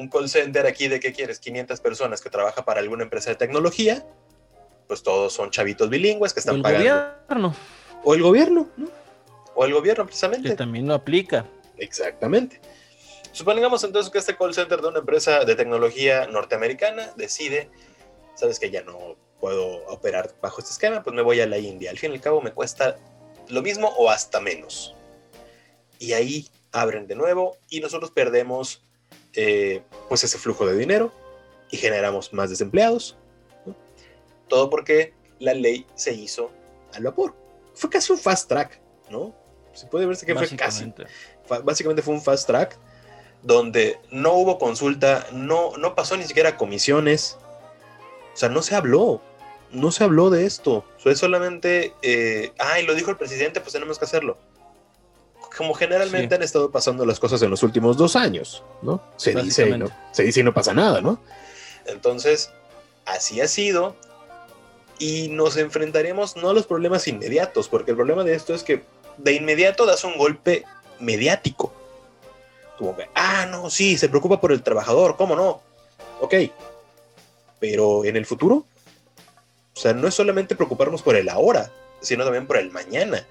[0.01, 3.37] Un call center aquí de qué quieres, 500 personas que trabaja para alguna empresa de
[3.37, 4.05] tecnología,
[4.89, 7.15] pues todos son chavitos bilingües que están el pagando.
[7.29, 7.55] Gobierno.
[8.03, 8.89] O el gobierno, ¿no?
[9.55, 10.49] o el gobierno precisamente.
[10.49, 11.45] Que también lo aplica.
[11.77, 12.61] Exactamente.
[13.33, 17.69] Supongamos entonces que este call center de una empresa de tecnología norteamericana decide,
[18.35, 21.91] sabes que ya no puedo operar bajo este esquema, pues me voy a la India.
[21.91, 22.97] Al fin y al cabo me cuesta
[23.49, 24.95] lo mismo o hasta menos.
[25.99, 28.83] Y ahí abren de nuevo y nosotros perdemos
[29.35, 31.13] eh, pues ese flujo de dinero
[31.71, 33.17] y generamos más desempleados.
[34.49, 36.51] Todo porque la ley se hizo
[36.95, 37.35] al vapor.
[37.75, 39.35] Fue casi un fast track, ¿no?
[39.73, 40.93] Se puede verse que fue casi.
[41.65, 42.77] Básicamente fue un fast track
[43.43, 47.39] donde no hubo consulta, no, no pasó ni siquiera comisiones.
[48.35, 49.23] O sea, no se habló.
[49.71, 50.85] No se habló de esto.
[50.99, 54.37] Fue solamente, eh, ay, lo dijo el presidente, pues tenemos que hacerlo.
[55.57, 59.03] Como generalmente han estado pasando las cosas en los últimos dos años, ¿no?
[59.17, 59.89] Se dice, ¿no?
[60.13, 61.21] se dice y no pasa nada, ¿no?
[61.87, 62.51] Entonces,
[63.05, 63.97] así ha sido.
[64.99, 68.85] Y nos enfrentaremos no a los problemas inmediatos, porque el problema de esto es que
[69.17, 70.65] de inmediato das un golpe
[70.99, 71.73] mediático.
[72.79, 75.63] Como que, ah, no, sí, se preocupa por el trabajador, ¿cómo no?
[76.21, 76.35] Ok,
[77.59, 78.67] pero en el futuro,
[79.75, 83.27] o sea, no es solamente preocuparnos por el ahora, sino también por el mañana.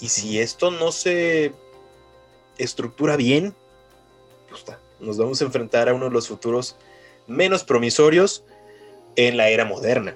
[0.00, 1.52] Y si esto no se
[2.58, 3.54] estructura bien,
[4.48, 4.64] pues,
[5.00, 6.76] nos vamos a enfrentar a uno de los futuros
[7.26, 8.44] menos promisorios
[9.16, 10.14] en la era moderna.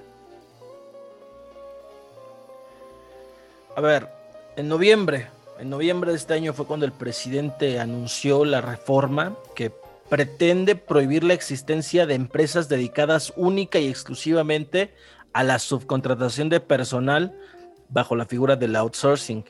[3.75, 4.07] A ver,
[4.55, 5.27] en noviembre,
[5.59, 9.71] en noviembre de este año fue cuando el presidente anunció la reforma que
[10.09, 14.93] pretende prohibir la existencia de empresas dedicadas única y exclusivamente
[15.33, 17.37] a la subcontratación de personal
[17.89, 19.43] bajo la figura del outsourcing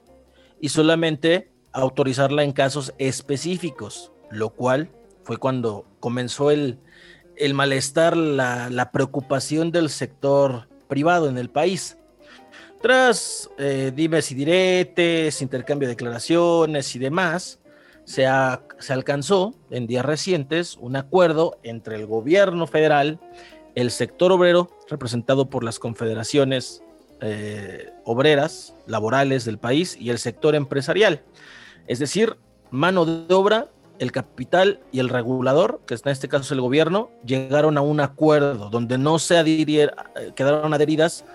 [0.60, 4.90] y solamente autorizarla en casos específicos, lo cual
[5.24, 6.80] fue cuando comenzó el,
[7.54, 11.98] malestar, la, la preocupación del sector privado en el país.
[12.82, 17.60] Tras eh, dimes y diretes, intercambio de declaraciones y demás,
[18.04, 18.28] se,
[18.78, 23.20] se alcanzó en días recientes un acuerdo entre el gobierno federal,
[23.74, 26.84] el sector obrero, representado por las confederaciones
[27.26, 31.24] eh, obreras, laborales del país y el sector empresarial.
[31.88, 32.38] Es decir,
[32.72, 37.10] mano de obra, el capital y el regulador, que es en este caso el gobierno,
[37.26, 39.36] llegaron a un acuerdo donde no se
[40.36, 41.26] quedaron adheridas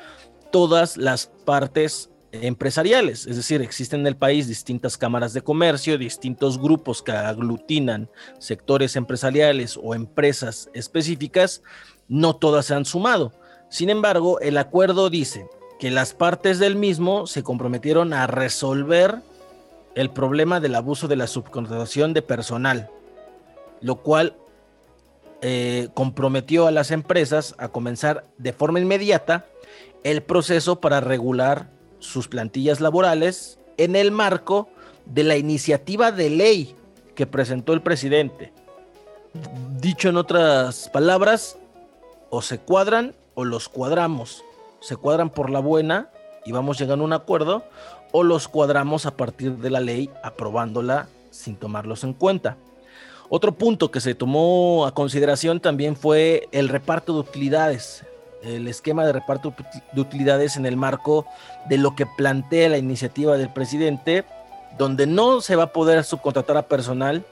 [0.51, 6.61] todas las partes empresariales, es decir, existen en el país distintas cámaras de comercio, distintos
[6.61, 11.63] grupos que aglutinan sectores empresariales o empresas específicas,
[12.07, 13.33] no todas se han sumado.
[13.69, 15.49] Sin embargo, el acuerdo dice
[15.81, 19.23] que las partes del mismo se comprometieron a resolver
[19.95, 22.91] el problema del abuso de la subcontratación de personal,
[23.81, 24.37] lo cual
[25.41, 29.47] eh, comprometió a las empresas a comenzar de forma inmediata
[30.05, 34.69] el proceso para regular sus plantillas laborales en el marco
[35.07, 36.77] de la iniciativa de ley
[37.15, 38.53] que presentó el presidente.
[39.81, 41.57] Dicho en otras palabras,
[42.29, 44.45] o se cuadran o los cuadramos
[44.81, 46.11] se cuadran por la buena
[46.45, 47.65] y vamos llegando a un acuerdo,
[48.13, 52.57] o los cuadramos a partir de la ley aprobándola sin tomarlos en cuenta.
[53.29, 58.05] Otro punto que se tomó a consideración también fue el reparto de utilidades,
[58.43, 59.55] el esquema de reparto
[59.93, 61.27] de utilidades en el marco
[61.69, 64.25] de lo que plantea la iniciativa del presidente,
[64.79, 67.25] donde no se va a poder subcontratar a personal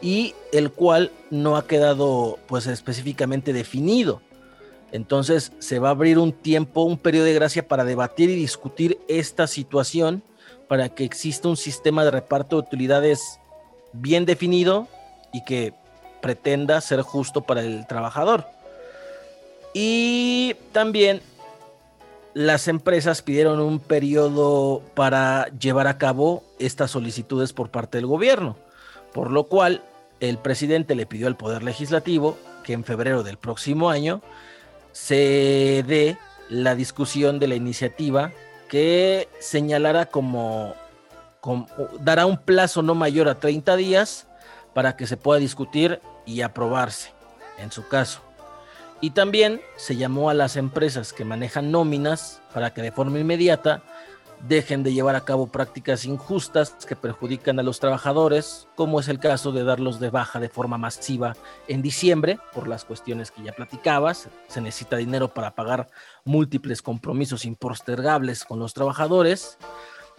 [0.00, 4.20] y el cual no ha quedado pues específicamente definido.
[4.92, 8.98] Entonces se va a abrir un tiempo, un periodo de gracia para debatir y discutir
[9.08, 10.22] esta situación
[10.68, 13.40] para que exista un sistema de reparto de utilidades
[13.92, 14.88] bien definido
[15.32, 15.74] y que
[16.20, 18.46] pretenda ser justo para el trabajador.
[19.74, 21.22] Y también
[22.34, 28.56] las empresas pidieron un periodo para llevar a cabo estas solicitudes por parte del gobierno,
[29.12, 29.82] por lo cual
[30.20, 34.22] el presidente le pidió al Poder Legislativo que en febrero del próximo año
[34.92, 38.32] se dé la discusión de la iniciativa
[38.68, 40.74] que señalará como,
[42.00, 44.26] dará un plazo no mayor a 30 días
[44.74, 47.12] para que se pueda discutir y aprobarse
[47.58, 48.20] en su caso.
[49.00, 53.82] Y también se llamó a las empresas que manejan nóminas para que de forma inmediata
[54.48, 59.18] dejen de llevar a cabo prácticas injustas que perjudican a los trabajadores, como es el
[59.18, 61.36] caso de darlos de baja de forma masiva
[61.68, 64.28] en diciembre, por las cuestiones que ya platicabas.
[64.48, 65.88] Se necesita dinero para pagar
[66.24, 69.58] múltiples compromisos impostergables con los trabajadores.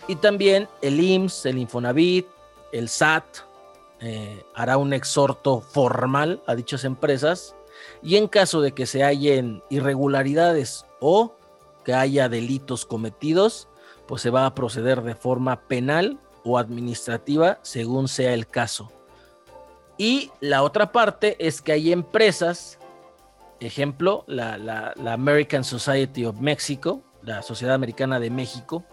[0.08, 2.28] Y también el IMSS, el Infonavit,
[2.72, 3.26] el SAT,
[4.04, 7.56] eh, hará un exhorto formal a dichas empresas
[8.02, 11.36] y en caso de que se hallen irregularidades o
[11.86, 13.68] que haya delitos cometidos,
[14.12, 18.91] pues se va a proceder de forma penal o administrativa según sea el caso.
[19.97, 22.78] Y la otra parte es que hay empresas,
[23.62, 28.84] ejemplo, la, American Society of Mexico, la Sociedad Americana de México,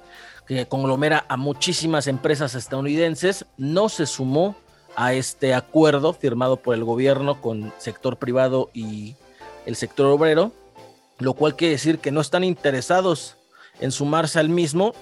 [0.47, 4.55] que conglomera a muchísimas empresas estadounidenses, no se sumó
[4.95, 9.17] a este acuerdo firmado por el gobierno con sector privado y
[9.67, 10.53] el sector obrero,
[11.19, 13.35] lo cual quiere decir que no están interesados
[13.81, 14.95] en sumarse al mismo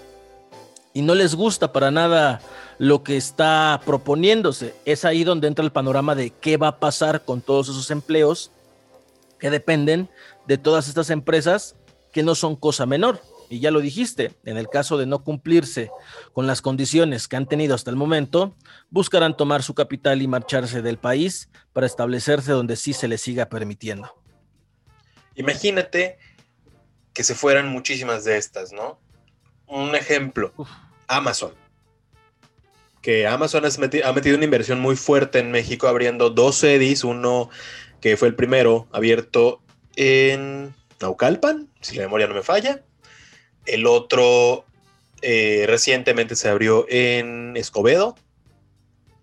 [0.97, 2.41] y no les gusta para nada
[2.79, 4.75] lo que está proponiéndose.
[4.87, 8.51] Es ahí donde entra el panorama de qué va a pasar con todos esos empleos
[9.39, 10.09] que dependen
[10.47, 11.77] de todas estas empresas
[12.15, 13.21] que no son cosa menor.
[13.51, 15.91] Y ya lo dijiste, en el caso de no cumplirse
[16.33, 18.57] con las condiciones que han tenido hasta el momento,
[18.89, 23.51] buscarán tomar su capital y marcharse del país para establecerse donde sí se les siga
[23.51, 24.15] permitiendo.
[25.35, 26.17] Imagínate
[27.13, 28.99] que se fueran muchísimas de estas, ¿no?
[29.67, 30.55] Un ejemplo,
[31.09, 31.53] Amazon.
[33.03, 37.51] Que Amazon ha metido una inversión muy fuerte en México, abriendo dos sedis, uno
[38.01, 39.63] que fue el primero abierto
[39.95, 42.83] en Naucalpan, si la memoria no me falla.
[43.65, 44.65] El otro
[45.23, 48.17] eh, recientemente se abrió en Escobedo,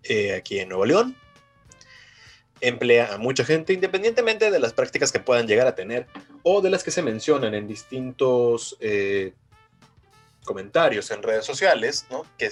[0.04, 1.18] eh, aquí en Nuevo León
[2.64, 6.08] emplea a mucha gente, independientemente de las prácticas que puedan llegar a tener
[6.44, 9.34] o de las que se mencionan en distintos eh,
[10.44, 12.26] comentarios en redes sociales, ¿no?
[12.38, 12.50] que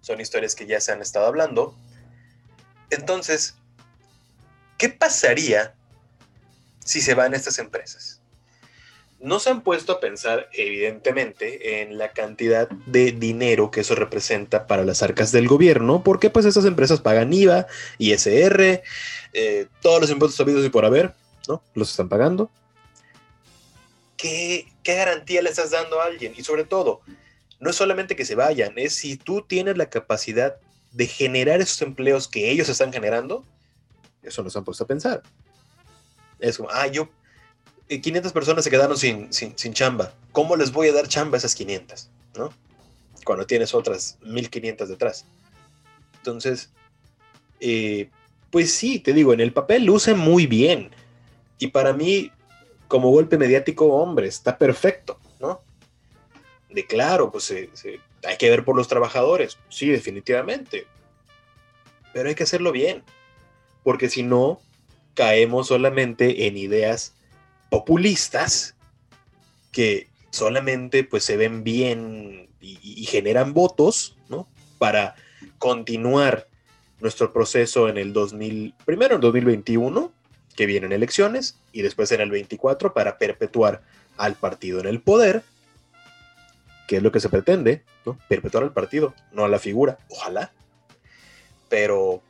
[0.00, 1.74] son historias que ya se han estado hablando.
[2.90, 3.56] Entonces,
[4.78, 5.74] ¿qué pasaría
[6.84, 8.20] si se van estas empresas?
[9.20, 14.66] No se han puesto a pensar, evidentemente, en la cantidad de dinero que eso representa
[14.66, 18.82] para las arcas del gobierno, porque pues estas empresas pagan IVA, ISR,
[19.32, 21.14] eh, todos los impuestos habidos y por haber,
[21.48, 21.62] ¿no?
[21.72, 22.50] Los están pagando.
[24.24, 26.32] ¿Qué, ¿Qué garantía le estás dando a alguien?
[26.34, 27.02] Y sobre todo,
[27.60, 30.56] no es solamente que se vayan, es si tú tienes la capacidad
[30.92, 33.44] de generar esos empleos que ellos están generando,
[34.22, 35.22] eso nos han puesto a pensar.
[36.38, 37.10] Es como, ah, yo,
[37.88, 40.14] 500 eh, personas se quedaron sin, sin, sin chamba.
[40.32, 42.08] ¿Cómo les voy a dar chamba a esas 500?
[42.36, 42.50] ¿No?
[43.26, 45.26] Cuando tienes otras 1500 detrás.
[46.16, 46.70] Entonces,
[47.60, 48.08] eh,
[48.50, 50.92] pues sí, te digo, en el papel luce muy bien.
[51.58, 52.32] Y para mí,
[52.88, 55.60] como golpe mediático, hombre, está perfecto, ¿no?
[56.70, 59.58] De claro, pues hay que ver por los trabajadores.
[59.68, 60.86] Sí, definitivamente.
[62.12, 63.02] Pero hay que hacerlo bien.
[63.82, 64.60] Porque si no,
[65.14, 67.14] caemos solamente en ideas
[67.70, 68.74] populistas
[69.72, 74.48] que solamente pues se ven bien y, y generan votos, ¿no?
[74.78, 75.14] Para
[75.58, 76.48] continuar
[77.00, 80.12] nuestro proceso en el 2000, primero en 2021,
[80.56, 83.82] que vienen elecciones, y después en el 24 para perpetuar
[84.16, 85.42] al partido en el poder,
[86.86, 88.18] que es lo que se pretende, ¿no?
[88.28, 90.52] Perpetuar al partido, no a la figura, ojalá.
[91.68, 92.22] Pero,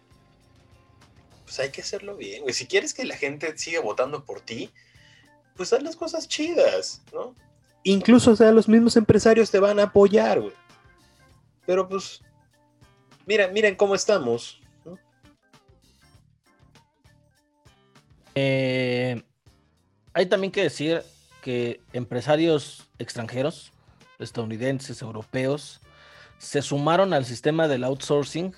[1.45, 2.55] pues hay que hacerlo bien, güey.
[2.55, 4.71] Si quieres que la gente siga votando por ti,
[5.57, 7.35] pues haz las cosas chidas, ¿no?
[7.83, 10.55] Incluso, los mismos empresarios te van a apoyar, güey.
[11.67, 12.23] Pero pues,
[13.27, 14.61] Miren, miren cómo estamos.
[18.35, 19.23] Eh,
[20.13, 21.03] hay también que decir
[21.43, 23.73] que empresarios extranjeros,
[24.19, 25.81] estadounidenses, europeos,
[26.39, 28.55] se sumaron al sistema del outsourcing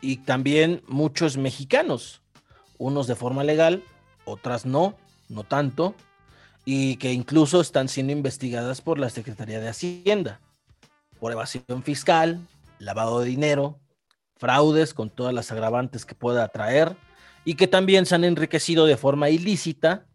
[0.00, 2.22] y también muchos mexicanos,
[2.78, 3.82] unos de forma legal,
[4.24, 4.96] otras no,
[5.28, 5.94] no tanto,
[6.64, 10.40] y que incluso están siendo investigadas por la Secretaría de Hacienda
[11.22, 12.40] por evasión fiscal,
[12.80, 13.78] lavado de dinero,
[14.38, 16.96] fraudes con todas las agravantes que pueda traer
[17.44, 20.06] y que también se han enriquecido de forma ilícita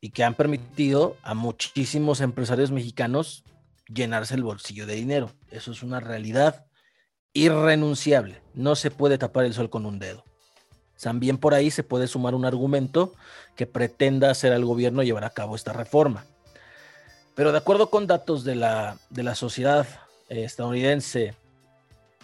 [0.00, 3.44] y que han permitido a muchísimos empresarios mexicanos
[3.88, 5.30] llenarse el bolsillo de dinero.
[5.50, 6.66] Eso es una realidad
[7.32, 8.42] irrenunciable.
[8.54, 10.24] No se puede tapar el sol con un dedo.
[11.00, 13.12] También por ahí se puede sumar un argumento
[13.56, 16.24] que pretenda hacer al gobierno llevar a cabo esta reforma.
[17.34, 19.86] Pero de acuerdo con datos de la, de la sociedad
[20.28, 21.34] eh, estadounidense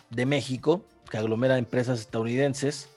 [0.08, 2.88] de México, que aglomera empresas estadounidenses,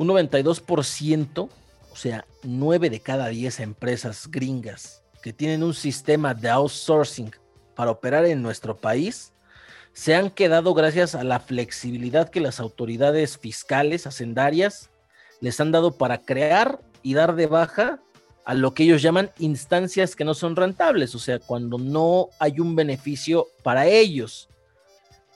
[0.00, 1.50] un 92%,
[1.92, 7.30] o sea, 9 de cada 10 empresas gringas que tienen un sistema de outsourcing
[7.74, 9.34] para operar en nuestro país,
[9.92, 14.88] se han quedado gracias a la flexibilidad que las autoridades fiscales, hacendarias,
[15.42, 18.00] les han dado para crear y dar de baja
[18.46, 22.58] a lo que ellos llaman instancias que no son rentables, o sea, cuando no hay
[22.58, 24.48] un beneficio para ellos.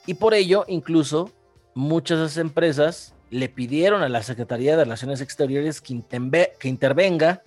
[0.06, 1.30] Y por ello, incluso,
[1.74, 7.42] muchas de esas empresas le pidieron a la Secretaría de Relaciones Exteriores que, intervenga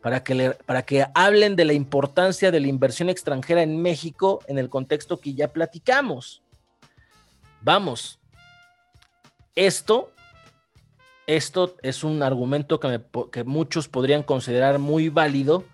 [0.00, 4.58] para que, para que hablen de la importancia de la inversión extranjera en México en
[4.58, 6.40] el contexto que ya platicamos.
[7.62, 8.20] Vamos,
[9.56, 10.12] esto,
[11.26, 13.00] esto es un argumento que,
[13.32, 15.64] que muchos podrían considerar muy válido,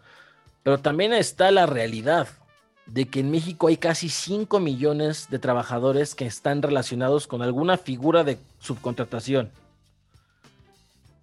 [0.62, 2.28] pero también está la realidad
[2.92, 7.78] de que en México hay casi 5 millones de trabajadores que están relacionados con alguna
[7.78, 9.50] figura de subcontratación.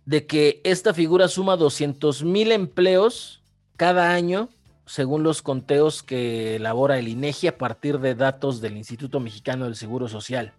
[0.06, 3.42] De que esta figura suma 200 mil empleos
[3.76, 4.48] cada año,
[4.86, 9.76] según los conteos que elabora el INEGI a partir de datos del Instituto Mexicano del
[9.76, 10.54] Seguro Social.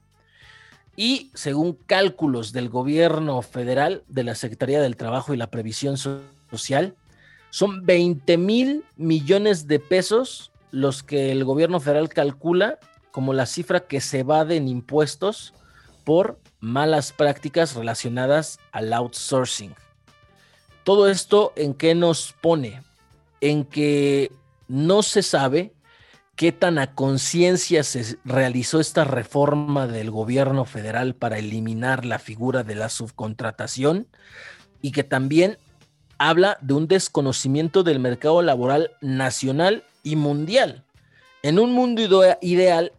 [0.95, 6.95] Y según cálculos del gobierno federal, de la Secretaría del Trabajo y la Previsión Social,
[7.49, 12.79] son 20 mil millones de pesos los que el gobierno federal calcula
[13.11, 15.55] como la cifra que se en impuestos
[16.05, 19.75] por malas prácticas relacionadas al outsourcing.
[20.85, 22.83] Todo esto en qué nos pone?
[23.41, 24.33] En que
[24.69, 25.73] no se sabe
[26.35, 32.63] qué tan a conciencia se realizó esta reforma del gobierno federal para eliminar la figura
[32.63, 34.07] de la subcontratación
[34.81, 35.59] y que también
[36.17, 40.85] habla de un desconocimiento del mercado laboral nacional y mundial.
[41.43, 42.03] En un mundo
[42.41, 42.93] ideal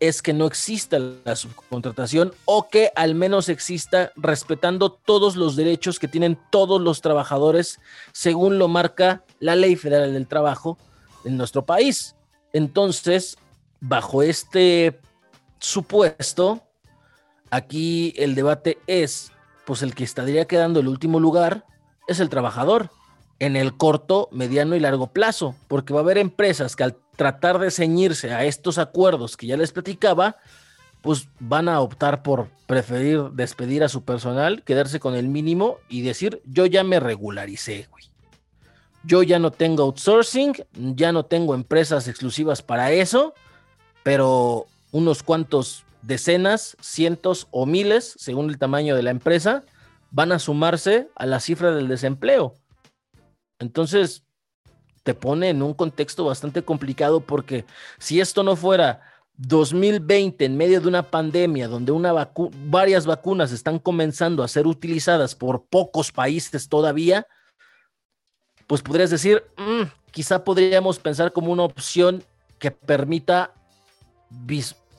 [0.00, 5.98] es que no exista la subcontratación o que al menos exista respetando todos los derechos
[5.98, 7.80] que tienen todos los trabajadores
[8.12, 10.78] según lo marca la Ley Federal del Trabajo
[11.24, 12.16] en nuestro país.
[12.52, 13.36] Entonces,
[13.80, 15.00] bajo este
[15.58, 16.62] supuesto,
[17.50, 19.32] aquí el debate es,
[19.66, 21.64] pues el que estaría quedando el último lugar
[22.08, 22.90] es el trabajador
[23.38, 27.58] en el corto, mediano y largo plazo, porque va a haber empresas que al tratar
[27.58, 30.36] de ceñirse a estos acuerdos que ya les platicaba,
[31.02, 36.02] pues van a optar por preferir despedir a su personal, quedarse con el mínimo y
[36.02, 38.04] decir, yo ya me regularicé, güey.
[39.04, 43.34] Yo ya no tengo outsourcing, ya no tengo empresas exclusivas para eso,
[44.04, 49.64] pero unos cuantos decenas, cientos o miles, según el tamaño de la empresa,
[50.12, 52.54] van a sumarse a la cifra del desempleo.
[53.62, 54.24] Entonces,
[55.02, 57.64] te pone en un contexto bastante complicado porque
[57.98, 59.00] si esto no fuera
[59.36, 61.92] 2020 en medio de una pandemia donde
[62.66, 67.26] varias vacunas están comenzando a ser utilizadas por pocos países todavía,
[68.66, 72.22] pues podrías decir, mm, quizá podríamos pensar como una opción
[72.58, 73.54] que permita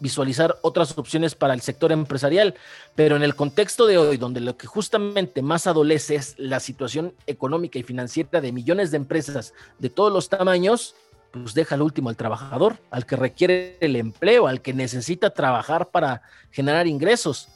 [0.04, 2.56] visualizar otras opciones para el sector empresarial,
[2.94, 7.14] pero en el contexto de hoy, donde lo que justamente más adolece es la situación
[7.26, 10.94] económica y financiera de millones de empresas de todos los tamaños,
[11.32, 15.90] pues deja al último al trabajador, al que requiere el empleo, al que necesita trabajar
[15.90, 17.48] para generar ingresos,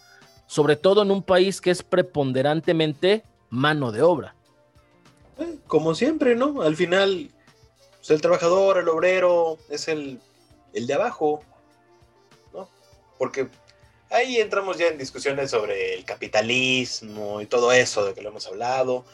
[0.46, 4.36] sobre todo en un país que es preponderantemente mano de obra.
[5.38, 6.62] Eh, como siempre, ¿no?
[6.62, 7.30] Al final,
[7.98, 10.22] pues, el trabajador, el obrero, es el,
[10.74, 11.44] el de abajo,
[13.18, 13.48] porque
[14.10, 18.48] ahí entramos ya en discusiones sobre el capitalismo y todo eso de que lo hemos
[18.48, 19.06] hablado.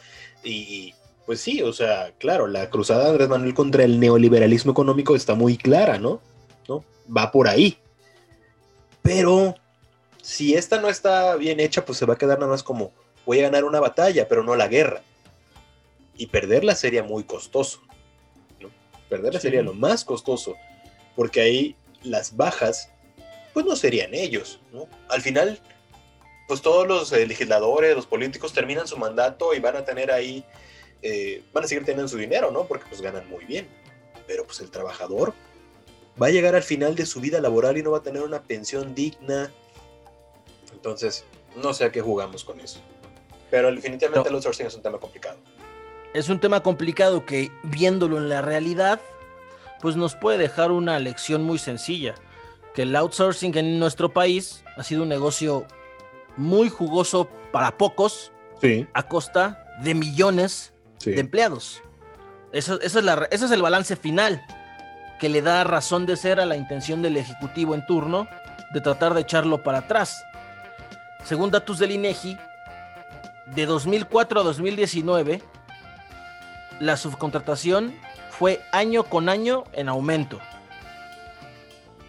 [0.42, 0.94] Y
[1.26, 5.34] pues sí, o sea, claro, la cruzada de Andrés Manuel contra el neoliberalismo económico está
[5.34, 6.20] muy clara, ¿no?
[6.68, 6.84] ¿No?
[7.14, 7.78] Va por ahí.
[9.02, 9.54] Pero
[10.22, 12.92] si esta no está bien hecha, pues se va a quedar nada más como
[13.26, 15.02] voy a ganar una batalla, pero no la guerra.
[16.16, 17.80] Y perderla sería muy costoso.
[18.60, 18.70] ¿no?
[19.08, 20.56] Perderla sería lo más costoso,
[21.16, 22.90] porque ahí las bajas
[23.54, 24.88] pues no serían ellos, ¿no?
[25.08, 25.60] Al final,
[26.48, 30.44] pues todos los eh, legisladores, los políticos terminan su mandato y van a tener ahí,
[31.02, 32.66] eh, van a seguir teniendo su dinero, ¿no?
[32.66, 33.68] Porque pues ganan muy bien.
[34.26, 35.34] Pero pues el trabajador
[36.20, 38.42] va a llegar al final de su vida laboral y no va a tener una
[38.42, 39.52] pensión digna.
[40.72, 41.24] Entonces,
[41.54, 42.80] no sé a qué jugamos con eso.
[43.50, 45.38] Pero definitivamente el outsourcing es un tema complicado.
[46.12, 49.00] Es un tema complicado que viéndolo en la realidad,
[49.80, 52.16] pues nos puede dejar una lección muy sencilla
[52.74, 55.66] que el outsourcing en nuestro país ha sido un negocio
[56.36, 58.32] muy jugoso para pocos,
[58.94, 60.72] a costa de millones
[61.04, 61.82] de empleados.
[62.52, 64.42] Eso, es la, ese es el balance final
[65.20, 68.26] que le da razón de ser a la intención del Ejecutivo en turno
[68.72, 70.24] de tratar de echarlo para atrás.
[71.24, 72.36] Según datos del INEGI,
[73.54, 75.42] de 2004 a 2019,
[76.80, 77.94] la subcontratación
[78.30, 80.40] fue año con año en aumento.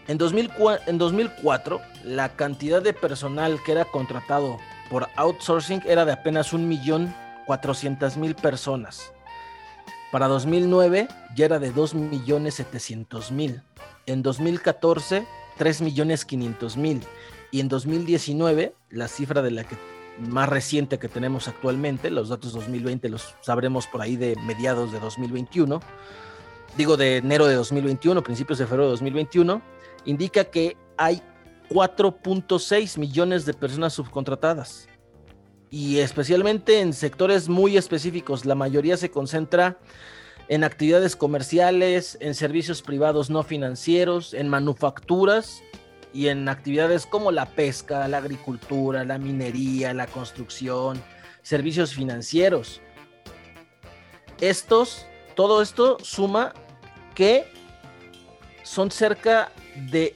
[0.07, 8.35] En 2004, la cantidad de personal que era contratado por outsourcing era de apenas 1.400.000
[8.35, 9.11] personas.
[10.11, 13.63] Para 2009 ya era de 2.700.000.
[14.05, 15.25] En 2014,
[15.57, 17.01] 3.500.000.
[17.51, 19.75] Y en 2019, la cifra de la que
[20.19, 24.99] más reciente que tenemos actualmente, los datos 2020 los sabremos por ahí de mediados de
[24.99, 25.81] 2021,
[26.77, 29.61] digo de enero de 2021, principios de febrero de 2021,
[30.05, 31.21] indica que hay
[31.69, 34.87] 4.6 millones de personas subcontratadas.
[35.69, 39.77] Y especialmente en sectores muy específicos, la mayoría se concentra
[40.47, 45.63] en actividades comerciales, en servicios privados no financieros, en manufacturas
[46.13, 51.01] y en actividades como la pesca, la agricultura, la minería, la construcción,
[51.41, 52.81] servicios financieros.
[54.39, 56.53] Estos, todo esto suma
[57.15, 57.45] que
[58.63, 59.51] son cerca
[59.91, 60.15] de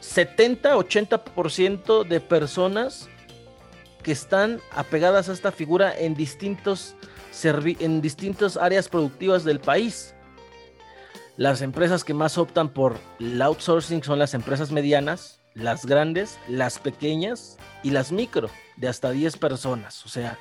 [0.00, 3.08] 70-80% de personas
[4.02, 6.94] que están apegadas a esta figura en distintos
[7.44, 10.14] en distintas áreas productivas del país.
[11.36, 16.78] Las empresas que más optan por el outsourcing son las empresas medianas, las grandes, las
[16.78, 20.06] pequeñas y las micro, de hasta 10 personas.
[20.06, 20.38] O sea,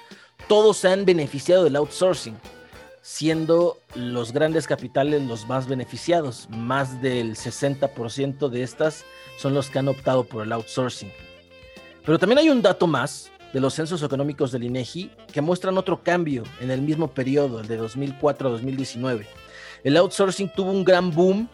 [0.48, 2.38] todos se han beneficiado del outsourcing
[3.06, 6.48] siendo los grandes capitales los más beneficiados.
[6.50, 9.06] Más del 60% de estas
[9.38, 11.12] son los que han optado por el outsourcing.
[12.04, 16.02] Pero también hay un dato más de los censos económicos del INEGI que muestran otro
[16.02, 19.28] cambio en el mismo periodo, el de 2004 a 2019.
[19.84, 21.48] El outsourcing tuvo un gran boom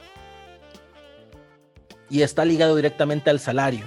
[2.09, 3.83] y está ligado directamente al salario.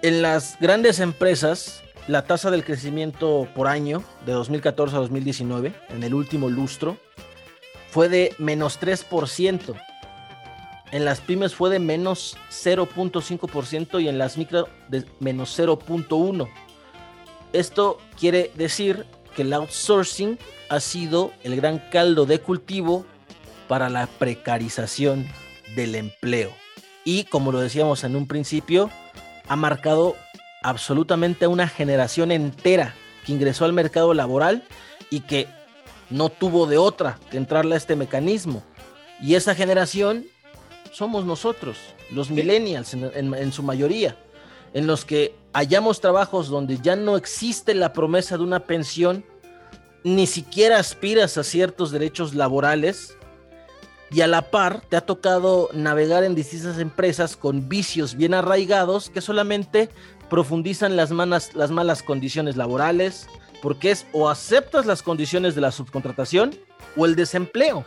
[0.00, 6.02] En las grandes empresas, la tasa del crecimiento por año de 2014 a 2019, en
[6.02, 6.96] el último lustro,
[7.90, 9.74] fue de menos 3%.
[10.90, 16.48] En las pymes fue de menos 0.5% y en las micro de menos 0.1%.
[17.52, 20.38] Esto quiere decir que el outsourcing
[20.68, 23.04] ha sido el gran caldo de cultivo
[23.68, 25.26] para la precarización
[25.76, 26.50] del empleo.
[27.04, 28.90] Y como lo decíamos en un principio,
[29.48, 30.16] ha marcado
[30.62, 32.94] absolutamente a una generación entera
[33.24, 34.64] que ingresó al mercado laboral
[35.10, 35.48] y que
[36.10, 38.62] no tuvo de otra que entrarle a este mecanismo.
[39.20, 40.26] Y esa generación
[40.92, 41.78] somos nosotros,
[42.10, 44.16] los millennials en, su mayoría,
[44.74, 49.24] en los que hallamos trabajos donde ya no existe la promesa de una pensión,
[50.04, 53.16] ni siquiera aspiras a ciertos derechos laborales
[54.10, 59.08] y a la par te ha tocado navegar en distintas empresas con vicios bien arraigados
[59.08, 59.88] que solamente
[60.32, 61.10] profundizan las,
[61.54, 63.26] las malas condiciones laborales,
[63.60, 66.54] porque es o aceptas las condiciones de la subcontratación
[66.96, 67.84] o el desempleo.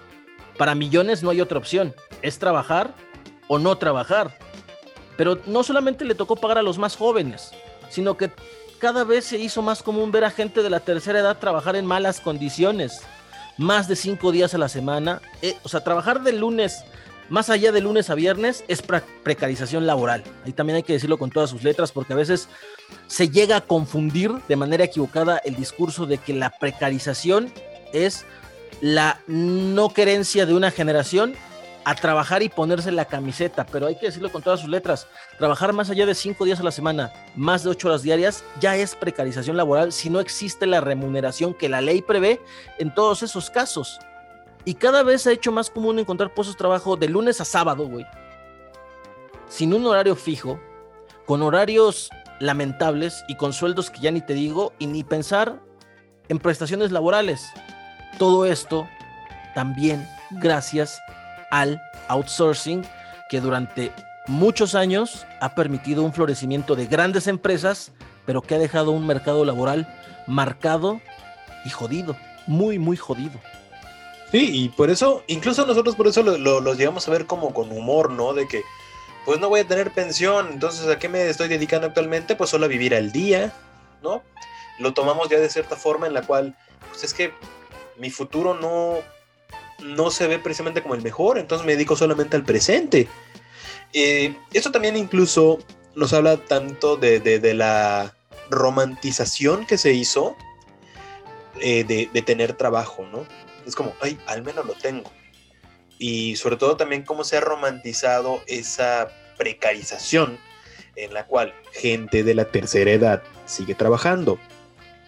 [0.55, 2.93] Para millones no hay otra opción, es trabajar
[3.47, 4.37] o no trabajar.
[5.17, 7.49] Pero no solamente le tocó pagar a los más jóvenes,
[7.89, 8.29] sino que
[8.77, 11.87] cada vez se hizo más común ver a gente de la tercera edad trabajar en
[11.87, 13.01] malas condiciones,
[13.57, 15.19] más de cinco días a la semana.
[15.41, 16.83] Eh, o sea, trabajar de lunes,
[17.29, 20.23] más allá de lunes a viernes, es precarización laboral.
[20.45, 22.49] Ahí también hay que decirlo con todas sus letras, porque a veces
[23.07, 27.51] se llega a confundir de manera equivocada el discurso de que la precarización
[27.93, 28.25] es
[28.81, 31.33] la no querencia de una generación
[31.85, 35.07] a trabajar y ponerse la camiseta, pero hay que decirlo con todas sus letras,
[35.37, 38.75] trabajar más allá de cinco días a la semana, más de ocho horas diarias, ya
[38.75, 42.41] es precarización laboral si no existe la remuneración que la ley prevé
[42.79, 43.99] en todos esos casos.
[44.65, 47.45] Y cada vez se ha hecho más común encontrar puestos de trabajo de lunes a
[47.45, 48.05] sábado, güey.
[49.47, 50.59] Sin un horario fijo,
[51.25, 52.09] con horarios
[52.39, 55.61] lamentables y con sueldos que ya ni te digo, y ni pensar
[56.29, 57.45] en prestaciones laborales.
[58.17, 58.87] Todo esto
[59.53, 60.99] también gracias
[61.51, 62.83] al outsourcing
[63.29, 63.91] que durante
[64.27, 67.91] muchos años ha permitido un florecimiento de grandes empresas,
[68.25, 69.87] pero que ha dejado un mercado laboral
[70.27, 70.99] marcado
[71.63, 72.15] y jodido,
[72.47, 73.39] muy, muy jodido.
[74.31, 77.71] Sí, y por eso, incluso nosotros por eso los lo, llegamos a ver como con
[77.71, 78.33] humor, ¿no?
[78.33, 78.63] De que,
[79.23, 82.35] pues no voy a tener pensión, entonces ¿a qué me estoy dedicando actualmente?
[82.35, 83.53] Pues solo a vivir al día,
[84.01, 84.23] ¿no?
[84.79, 86.57] Lo tomamos ya de cierta forma en la cual,
[86.89, 87.33] pues es que
[87.97, 88.97] mi futuro no,
[89.79, 93.07] no se ve precisamente como el mejor, entonces me dedico solamente al presente.
[93.93, 95.59] Eh, esto también incluso
[95.95, 98.13] nos habla tanto de, la
[98.49, 100.35] romantización que se hizo
[101.61, 103.25] eh, de, tener trabajo, ¿no?
[103.65, 105.11] Es como, ay, al menos lo tengo.
[105.97, 110.37] Y sobre todo también cómo se ha romantizado esa precarización
[110.95, 114.39] en la cual gente de la tercera edad sigue trabajando.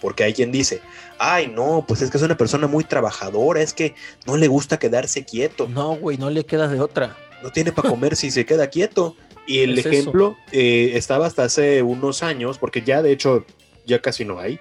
[0.02, 0.82] Porque hay quien dice,
[1.18, 3.96] ay, no, pues es que es una persona muy trabajadora, es que
[4.26, 5.68] no le gusta quedarse quieto.
[5.68, 7.18] No, güey, no le queda de otra.
[7.42, 9.16] No tiene para comer si se queda quieto.
[9.48, 13.46] Y el ejemplo eh, estaba hasta hace unos años, porque ya de hecho
[13.86, 14.60] ya casi no hay,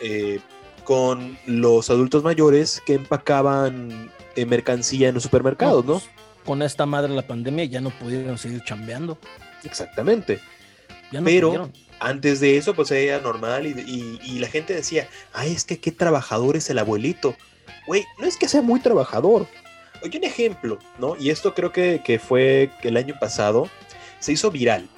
[0.00, 0.40] eh,
[0.84, 5.94] con los adultos mayores que empacaban eh, mercancía en los supermercados, ¿no?
[5.94, 6.10] Pues,
[6.44, 9.18] con esta madre la pandemia ya no pudieron seguir chambeando.
[9.64, 10.40] Exactamente.
[11.12, 15.64] Ya no Pero antes de eso, pues era normal y, la gente decía, ay, es
[15.64, 17.36] que qué trabajador es el abuelito.
[17.86, 19.46] Güey, no es que sea muy trabajador.
[20.02, 21.14] Oye, un ejemplo, ¿no?
[21.16, 23.68] Y esto creo que, que fue el año pasado,
[24.18, 24.88] se hizo viral.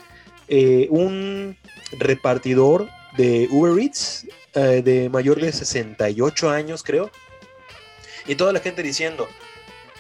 [0.49, 1.57] Eh, un
[1.99, 7.11] repartidor de Uber Eats eh, de mayor de 68 años, creo.
[8.27, 9.29] Y toda la gente diciendo,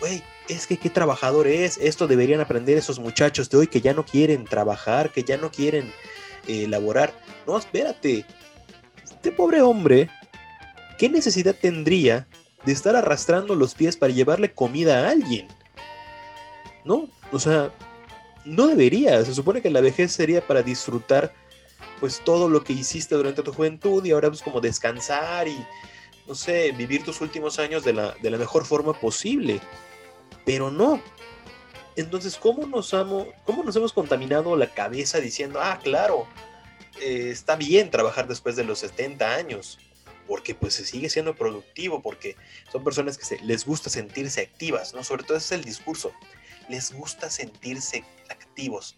[0.01, 3.95] güey, es que qué trabajador es, esto deberían aprender esos muchachos de hoy que ya
[3.95, 5.93] no quieren trabajar, que ya no quieren
[6.47, 7.13] elaborar.
[7.47, 8.25] No, espérate.
[9.05, 10.11] Este pobre hombre,
[10.99, 12.27] ¿qué necesidad tendría
[12.65, 15.49] de estar arrastrando los pies para llevarle comida a alguien?
[16.85, 17.09] ¿No?
[17.31, 17.73] O sea,
[18.45, 19.25] no debería.
[19.25, 21.33] Se supone que la vejez sería para disfrutar
[22.01, 25.67] pues todo lo que hiciste durante tu juventud y ahora pues como descansar y
[26.27, 29.61] no sé, vivir tus últimos años de la, de la mejor forma posible.
[30.45, 31.01] Pero no,
[31.97, 36.27] entonces, ¿cómo nos, amo, ¿cómo nos hemos contaminado la cabeza diciendo, ah, claro,
[37.01, 39.79] eh, está bien trabajar después de los 70 años?
[40.27, 42.37] Porque pues se sigue siendo productivo, porque
[42.71, 45.05] son personas que se, les gusta sentirse activas, ¿no?
[45.05, 46.13] Sobre todo ese es el discurso,
[46.69, 48.97] les gusta sentirse activos.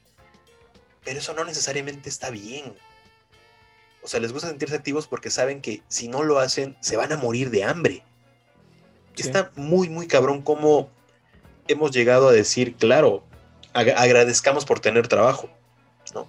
[1.05, 2.75] Pero eso no necesariamente está bien.
[4.03, 7.13] O sea, les gusta sentirse activos porque saben que si no lo hacen, se van
[7.13, 8.03] a morir de hambre.
[9.17, 10.91] Está muy, muy cabrón cómo
[11.69, 13.25] hemos llegado a decir, claro,
[13.73, 15.49] agradezcamos por tener trabajo,
[16.15, 16.27] ¿no?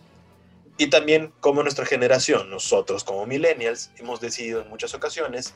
[0.77, 5.53] Y también como nuestra generación, nosotros como millennials, hemos decidido en muchas ocasiones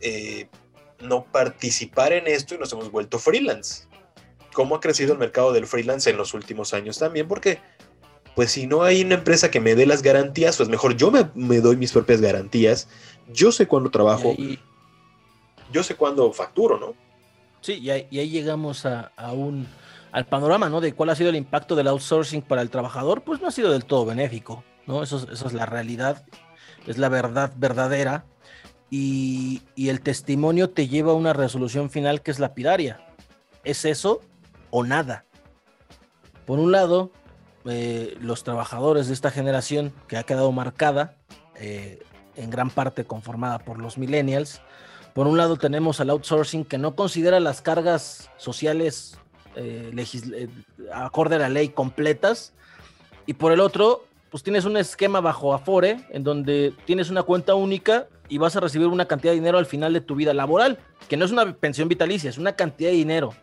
[0.00, 0.48] eh,
[1.00, 3.84] no participar en esto y nos hemos vuelto freelance.
[4.52, 7.26] ¿Cómo ha crecido el mercado del freelance en los últimos años también?
[7.26, 7.58] Porque,
[8.34, 11.28] pues si no hay una empresa que me dé las garantías, pues mejor yo me,
[11.34, 12.88] me doy mis propias garantías.
[13.32, 14.34] Yo sé cuándo trabajo,
[15.72, 16.94] yo sé cuándo facturo, ¿no?
[17.60, 19.66] Sí, y ahí, llegamos a, un,
[20.12, 20.80] al panorama, ¿no?
[20.80, 23.72] De cuál ha sido el impacto del outsourcing para el trabajador, pues no ha sido
[23.72, 25.02] del todo benéfico, ¿no?
[25.02, 26.26] Eso, eso es la realidad,
[26.86, 28.26] es la verdad verdadera.
[28.90, 33.00] Y, y, el testimonio te lleva a una resolución final que es lapidaria.
[33.64, 34.20] ¿Es eso
[34.70, 35.24] o nada?
[36.44, 37.10] Por un lado,
[37.66, 41.16] eh, los trabajadores de esta generación que ha quedado marcada,
[41.56, 42.02] eh,
[42.36, 44.60] en gran parte conformada por los millennials.
[45.14, 49.16] Por un lado tenemos al outsourcing que no considera las cargas sociales
[49.56, 50.48] eh,
[50.92, 52.52] acorde a la ley completas.
[53.24, 57.54] Y por el otro, pues tienes un esquema bajo Afore en donde tienes una cuenta
[57.54, 60.78] única y vas a recibir una cantidad de dinero al final de tu vida laboral,
[61.08, 63.34] que no es una pensión vitalicia, es una cantidad de dinero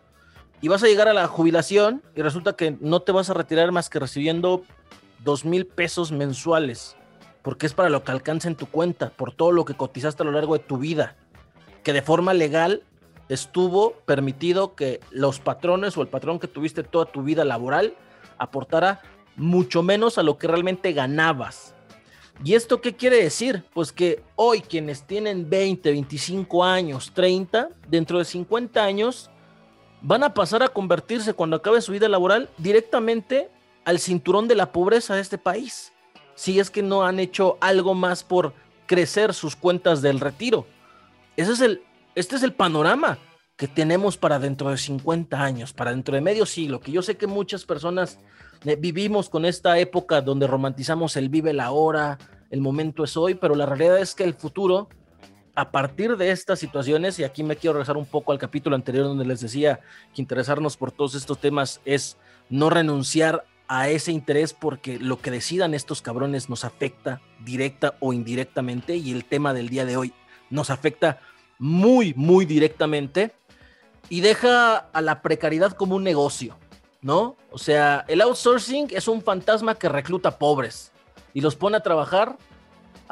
[0.62, 3.72] y vas a llegar a la jubilación y resulta que no te vas a retirar
[3.72, 4.62] más que recibiendo
[5.24, 6.96] dos mil pesos mensuales,
[7.42, 10.26] porque es para lo que alcanza en tu cuenta, por todo lo que cotizaste a
[10.26, 11.16] lo largo de tu vida,
[11.82, 12.84] que de forma legal
[13.28, 17.94] estuvo permitido que los patrones o el patrón que tuviste toda tu vida laboral
[18.38, 19.02] aportara
[19.34, 21.74] mucho menos a lo que realmente ganabas.
[22.44, 23.64] ¿Y esto qué quiere decir?
[23.74, 29.30] Pues que hoy quienes tienen 20, 25 años, 30, dentro de 50 años,
[30.02, 33.48] van a pasar a convertirse cuando acabe su vida laboral directamente
[33.84, 35.92] al cinturón de la pobreza de este país.
[36.34, 38.52] Si es que no han hecho algo más por
[38.86, 40.66] crecer sus cuentas del retiro.
[41.36, 41.82] Ese es el,
[42.14, 43.18] este es el panorama
[43.56, 47.16] que tenemos para dentro de 50 años, para dentro de medio siglo, que yo sé
[47.16, 48.18] que muchas personas
[48.64, 52.18] eh, vivimos con esta época donde romantizamos el vive la hora,
[52.50, 54.88] el momento es hoy, pero la realidad es que el futuro
[55.54, 59.04] a partir de estas situaciones, y aquí me quiero regresar un poco al capítulo anterior
[59.04, 59.80] donde les decía
[60.14, 62.16] que interesarnos por todos estos temas es
[62.48, 68.12] no renunciar a ese interés porque lo que decidan estos cabrones nos afecta directa o
[68.12, 70.12] indirectamente y el tema del día de hoy
[70.50, 71.20] nos afecta
[71.58, 73.32] muy, muy directamente
[74.08, 76.58] y deja a la precariedad como un negocio,
[77.00, 77.36] ¿no?
[77.50, 80.92] O sea, el outsourcing es un fantasma que recluta pobres
[81.32, 82.36] y los pone a trabajar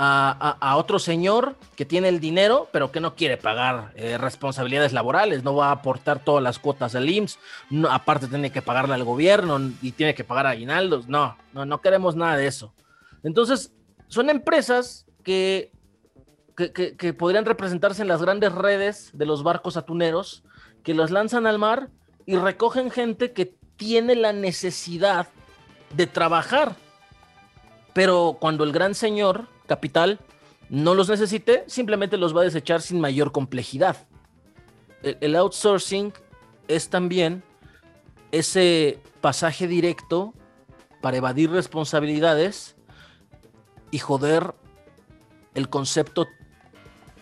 [0.02, 5.44] a, otro señor que tiene el dinero, pero que no quiere pagar eh, responsabilidades laborales,
[5.44, 7.38] no va a aportar todas las cuotas al IMSS,
[7.90, 11.06] aparte tiene que pagarle al gobierno y tiene que pagar aguinaldos.
[11.06, 12.72] No, no, no queremos nada de eso.
[13.22, 13.74] Entonces,
[14.08, 15.70] son empresas que,
[16.56, 20.44] que, que podrían representarse en las grandes redes de los barcos atuneros,
[20.82, 21.90] que los lanzan al mar
[22.24, 25.28] y recogen gente que tiene la necesidad
[25.94, 26.74] de trabajar.
[27.92, 30.18] Pero cuando el gran señor capital
[30.68, 33.96] no los necesite, simplemente los va a desechar sin mayor complejidad.
[35.02, 36.12] El, outsourcing
[36.66, 37.42] es también
[38.32, 40.34] ese pasaje directo
[41.00, 42.74] para evadir responsabilidades
[43.92, 44.54] y joder
[45.54, 46.26] el concepto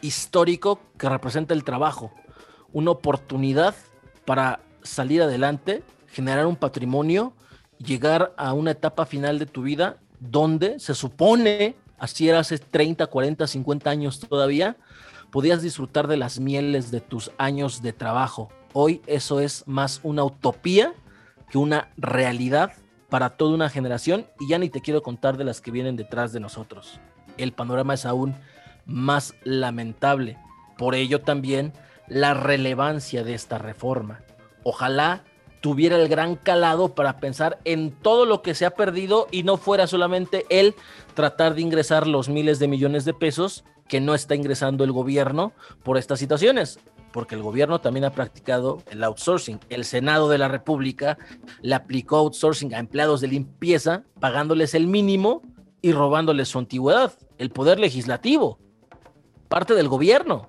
[0.01, 2.13] histórico que representa el trabajo.
[2.73, 3.75] Una oportunidad
[4.25, 7.35] para salir adelante, generar un patrimonio,
[7.79, 13.07] llegar a una etapa final de tu vida donde se supone así era hace 30,
[13.07, 14.77] 40, 50 años todavía,
[15.31, 18.51] podías disfrutar de las mieles de tus años de trabajo.
[18.73, 20.93] Hoy eso es más una utopía
[21.51, 22.73] que una realidad
[23.09, 26.33] para toda una generación y ya ni te quiero contar de las que vienen detrás
[26.33, 27.01] de nosotros.
[27.37, 28.35] El panorama es aún
[28.85, 30.39] más lamentable.
[30.77, 31.73] Por ello también
[32.07, 34.21] la relevancia de esta reforma.
[34.65, 35.25] Ojalá
[35.61, 39.57] tuviera el gran calado para pensar en todo lo que se ha perdido y no
[39.57, 40.75] fuera solamente él
[41.15, 45.53] tratar de ingresar los miles de millones de pesos que no está ingresando el gobierno
[45.83, 46.79] por estas situaciones,
[47.13, 49.61] porque el gobierno también ha practicado el outsourcing.
[49.71, 51.19] El Senado de la República
[51.63, 55.43] le aplicó outsourcing a empleados de limpieza, pagándoles el mínimo
[55.81, 57.15] y robándoles su antigüedad.
[57.39, 58.59] El poder legislativo,
[59.49, 60.49] parte del gobierno.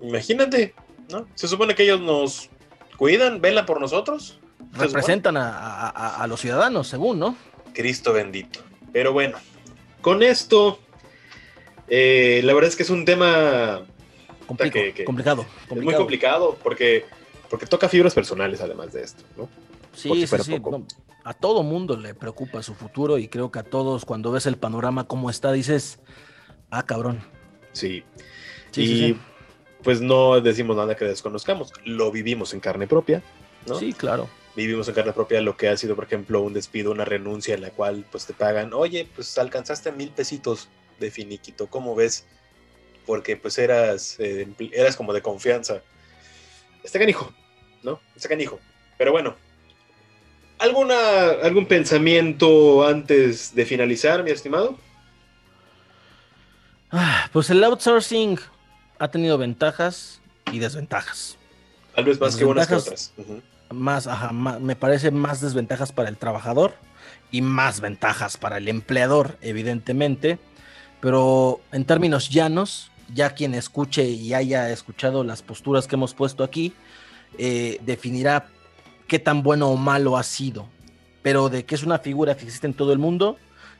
[0.00, 0.74] Imagínate,
[1.10, 1.26] ¿no?
[1.34, 2.50] Se supone que ellos nos
[2.96, 4.38] cuidan, velan por nosotros.
[4.72, 7.36] Representan a, los ciudadanos, según, ¿no?
[7.74, 8.60] Cristo bendito.
[8.92, 9.38] Pero bueno,
[10.00, 10.78] con esto,
[11.88, 13.82] eh, la verdad es que es un tema
[14.46, 17.06] complicado, Es muy complicado porque,
[17.48, 19.48] porque toca fibras personales además de esto, ¿no?
[19.94, 20.62] Sí, sí, sí.
[21.22, 24.56] a todo mundo le preocupa su futuro y creo que a todos cuando ves el
[24.56, 25.98] panorama como está dices,
[26.70, 27.20] ah, cabrón.
[27.72, 28.04] Sí.
[28.70, 29.20] sí y
[29.82, 33.22] pues no decimos nada que desconozcamos, lo vivimos en carne propia,
[33.66, 33.78] ¿no?
[33.78, 34.28] Sí, claro.
[34.54, 37.62] Vivimos en carne propia lo que ha sido, por ejemplo, un despido, una renuncia en
[37.62, 40.68] la cual pues te pagan, oye, pues alcanzaste mil pesitos
[41.00, 42.26] de finiquito, ¿cómo ves?
[43.06, 45.82] Porque pues eras, eh, eras como de confianza.
[46.84, 47.32] Este canijo,
[47.82, 48.00] ¿no?
[48.14, 48.60] Este canijo.
[48.98, 49.34] Pero bueno,
[50.58, 54.78] ¿alguna, ¿algún pensamiento antes de finalizar, mi estimado?
[56.90, 58.38] Ah, pues el outsourcing
[59.02, 60.20] ha tenido ventajas
[60.52, 61.36] y desventajas.
[61.92, 63.12] Tal vez más que unas que otras.
[63.68, 64.08] Más,
[64.60, 66.74] me parece más desventajas para el trabajador
[67.32, 70.38] y más ventajas para el empleador, evidentemente.
[71.00, 76.44] Pero en términos llanos, ya quien escuche y haya escuchado las posturas que hemos puesto
[76.44, 76.72] aquí,
[77.38, 78.46] eh, definirá
[79.08, 80.68] qué tan bueno o malo ha sido.
[81.22, 83.36] pero de que es una figura que existe en todo el mundo,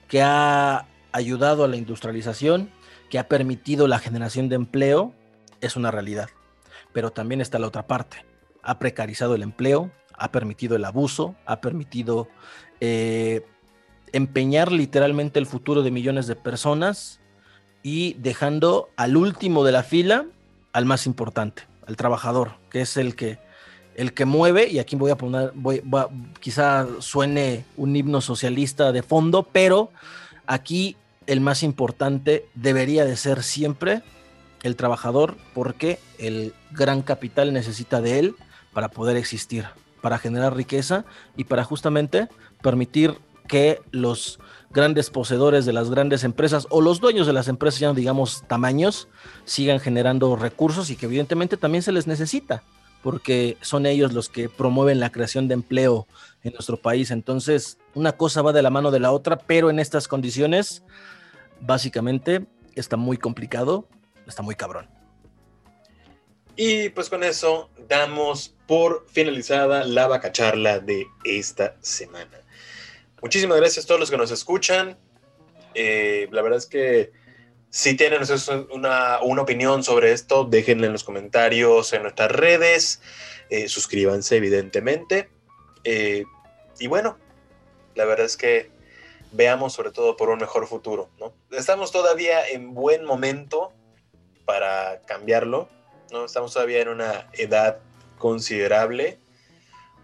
[0.08, 2.70] que ha ayudado a la industrialización,
[3.12, 5.12] que ha permitido la generación de empleo,
[5.60, 6.30] es una realidad.
[6.94, 8.24] Pero también está la otra parte.
[8.62, 12.28] Ha precarizado el empleo, ha permitido el abuso, ha permitido
[12.80, 13.44] eh,
[14.14, 17.20] empeñar literalmente el futuro de millones de personas
[17.82, 20.24] y dejando al último de la fila
[20.72, 23.38] al más importante, al trabajador, que es el que
[23.94, 25.82] el que mueve, y aquí voy a poner, voy,
[26.40, 29.90] quizá suene un himno socialista de fondo, pero
[30.46, 30.96] aquí
[31.26, 34.02] el más importante debería de ser siempre
[34.62, 38.34] el trabajador, porque el gran capital necesita de él
[38.72, 39.66] para poder existir,
[40.00, 41.04] para generar riqueza
[41.36, 42.28] y para justamente
[42.62, 43.18] permitir
[43.48, 44.38] que los
[44.70, 49.08] grandes poseedores de las grandes empresas o los dueños de las empresas, ya digamos tamaños,
[49.44, 52.62] sigan generando recursos y que evidentemente también se les necesita
[53.02, 56.06] porque son ellos los que promueven la creación de empleo
[56.42, 57.10] en nuestro país.
[57.10, 60.82] Entonces, una cosa va de la mano de la otra, pero en estas condiciones,
[61.60, 63.86] básicamente, está muy complicado,
[64.26, 64.88] está muy cabrón.
[66.56, 72.40] Y pues con eso damos por finalizada la vacacharla de esta semana.
[73.22, 74.98] Muchísimas gracias a todos los que nos escuchan.
[75.74, 77.12] Eh, la verdad es que
[77.72, 78.20] si tienen
[78.70, 83.00] una, opinión sobre esto, déjenla en los comentarios en nuestras redes.
[83.48, 85.30] Eh, suscríbanse, evidentemente.
[85.82, 86.24] Eh,
[86.78, 87.16] y bueno,
[87.94, 88.70] la verdad es que
[89.32, 91.08] veamos sobre todo por un mejor futuro.
[91.18, 91.32] ¿no?
[91.50, 93.72] Estamos todavía en buen momento
[94.44, 95.70] para cambiarlo.
[96.10, 96.26] ¿no?
[96.26, 97.78] Estamos todavía en una edad
[98.18, 99.18] considerable.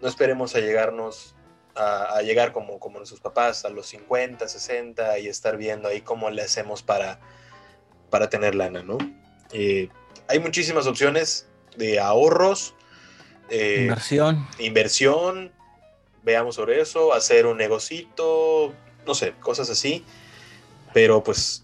[0.01, 1.35] No esperemos a llegarnos
[1.75, 6.31] a, llegar como, como nuestros papás a los 50, 60 y estar viendo ahí cómo
[6.31, 7.19] le hacemos para
[8.09, 8.97] para tener lana, ¿no?
[9.51, 9.89] Eh,
[10.27, 11.47] hay muchísimas opciones
[11.77, 12.75] de ahorros.
[13.49, 14.47] Eh, inversión.
[14.59, 15.51] Inversión.
[16.23, 17.13] Veamos sobre eso.
[17.13, 18.73] Hacer un negocito.
[19.05, 20.03] No sé, cosas así.
[20.93, 21.63] Pero pues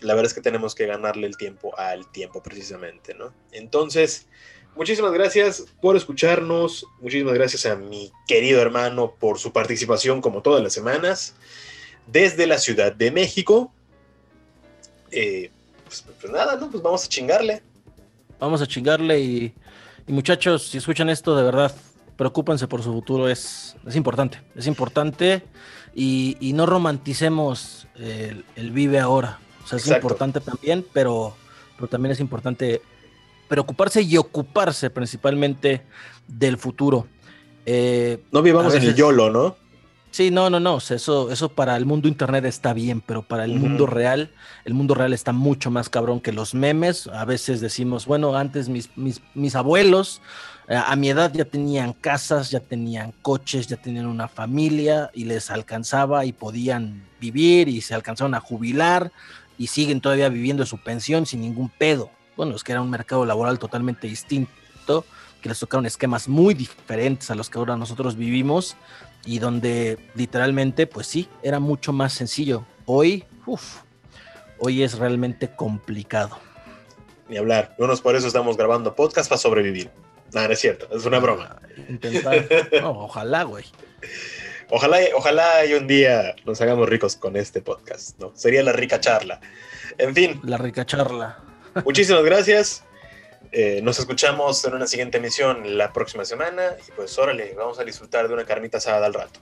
[0.00, 3.32] la verdad es que tenemos que ganarle el tiempo al tiempo precisamente, ¿no?
[3.52, 4.26] Entonces,
[4.74, 6.86] muchísimas gracias por escucharnos.
[7.00, 11.34] Muchísimas gracias a mi querido hermano por su participación como todas las semanas.
[12.06, 13.72] Desde la Ciudad de México.
[15.10, 15.50] Eh,
[16.04, 16.70] pues, pues, nada, ¿no?
[16.70, 17.62] Pues vamos a chingarle.
[18.38, 19.54] Vamos a chingarle y,
[20.06, 21.74] muchachos, si escuchan esto, de verdad,
[22.16, 25.44] preocúpense por su futuro, es, es importante, es importante
[25.94, 29.38] y, no romanticemos el, vive ahora.
[29.64, 31.36] O sea, es importante también, pero,
[31.76, 32.82] pero también es importante
[33.48, 35.82] preocuparse y ocuparse principalmente
[36.26, 37.06] del futuro.
[37.64, 39.56] Eh, no vivamos en el YOLO, ¿no?
[40.12, 40.76] Sí, no, no, no.
[40.76, 44.30] Eso, eso para el mundo internet está bien, pero para el mundo real,
[44.66, 47.06] el mundo real está mucho más cabrón que los memes.
[47.06, 50.20] A veces decimos, bueno, antes mis, mis, abuelos
[50.68, 55.24] eh, a mi edad ya tenían casas, ya tenían coches, ya tenían una familia y
[55.24, 59.12] les alcanzaba y podían vivir y se alcanzaron a jubilar
[59.56, 62.10] y siguen todavía viviendo su pensión sin ningún pedo.
[62.36, 65.06] Bueno, es que era un mercado laboral totalmente distinto,
[65.40, 68.76] que les tocaron esquemas muy diferentes a los que ahora nosotros vivimos
[69.24, 72.64] y donde literalmente, pues sí, era mucho más sencillo.
[72.86, 73.78] Hoy, uff,
[74.58, 76.38] hoy es realmente complicado.
[77.28, 77.74] Ni hablar.
[77.78, 79.90] Unos por eso estamos grabando podcast para sobrevivir.
[80.32, 81.60] Nada, no es cierto, es una broma.
[81.88, 82.46] Intentar.
[82.80, 83.64] No, ojalá, güey.
[84.70, 88.32] Ojalá, ojalá y un día nos hagamos ricos con este podcast, ¿no?
[88.34, 89.40] Sería la rica charla.
[89.98, 90.40] En fin.
[90.44, 91.38] La rica charla.
[91.84, 92.84] Muchísimas gracias.
[93.52, 97.84] Eh, nos escuchamos en una siguiente emisión la próxima semana y pues órale, vamos a
[97.84, 99.40] disfrutar de una carnita asada al rato.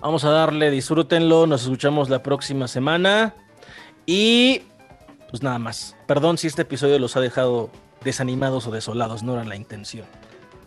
[0.00, 3.34] Vamos a darle, disfrútenlo, nos escuchamos la próxima semana
[4.06, 4.62] y
[5.28, 5.94] pues nada más.
[6.06, 7.70] Perdón si este episodio los ha dejado
[8.02, 10.06] desanimados o desolados, no era la intención.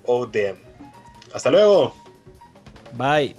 [0.05, 0.57] Oh damn.
[1.33, 1.95] Hasta luego.
[2.93, 3.35] Bye.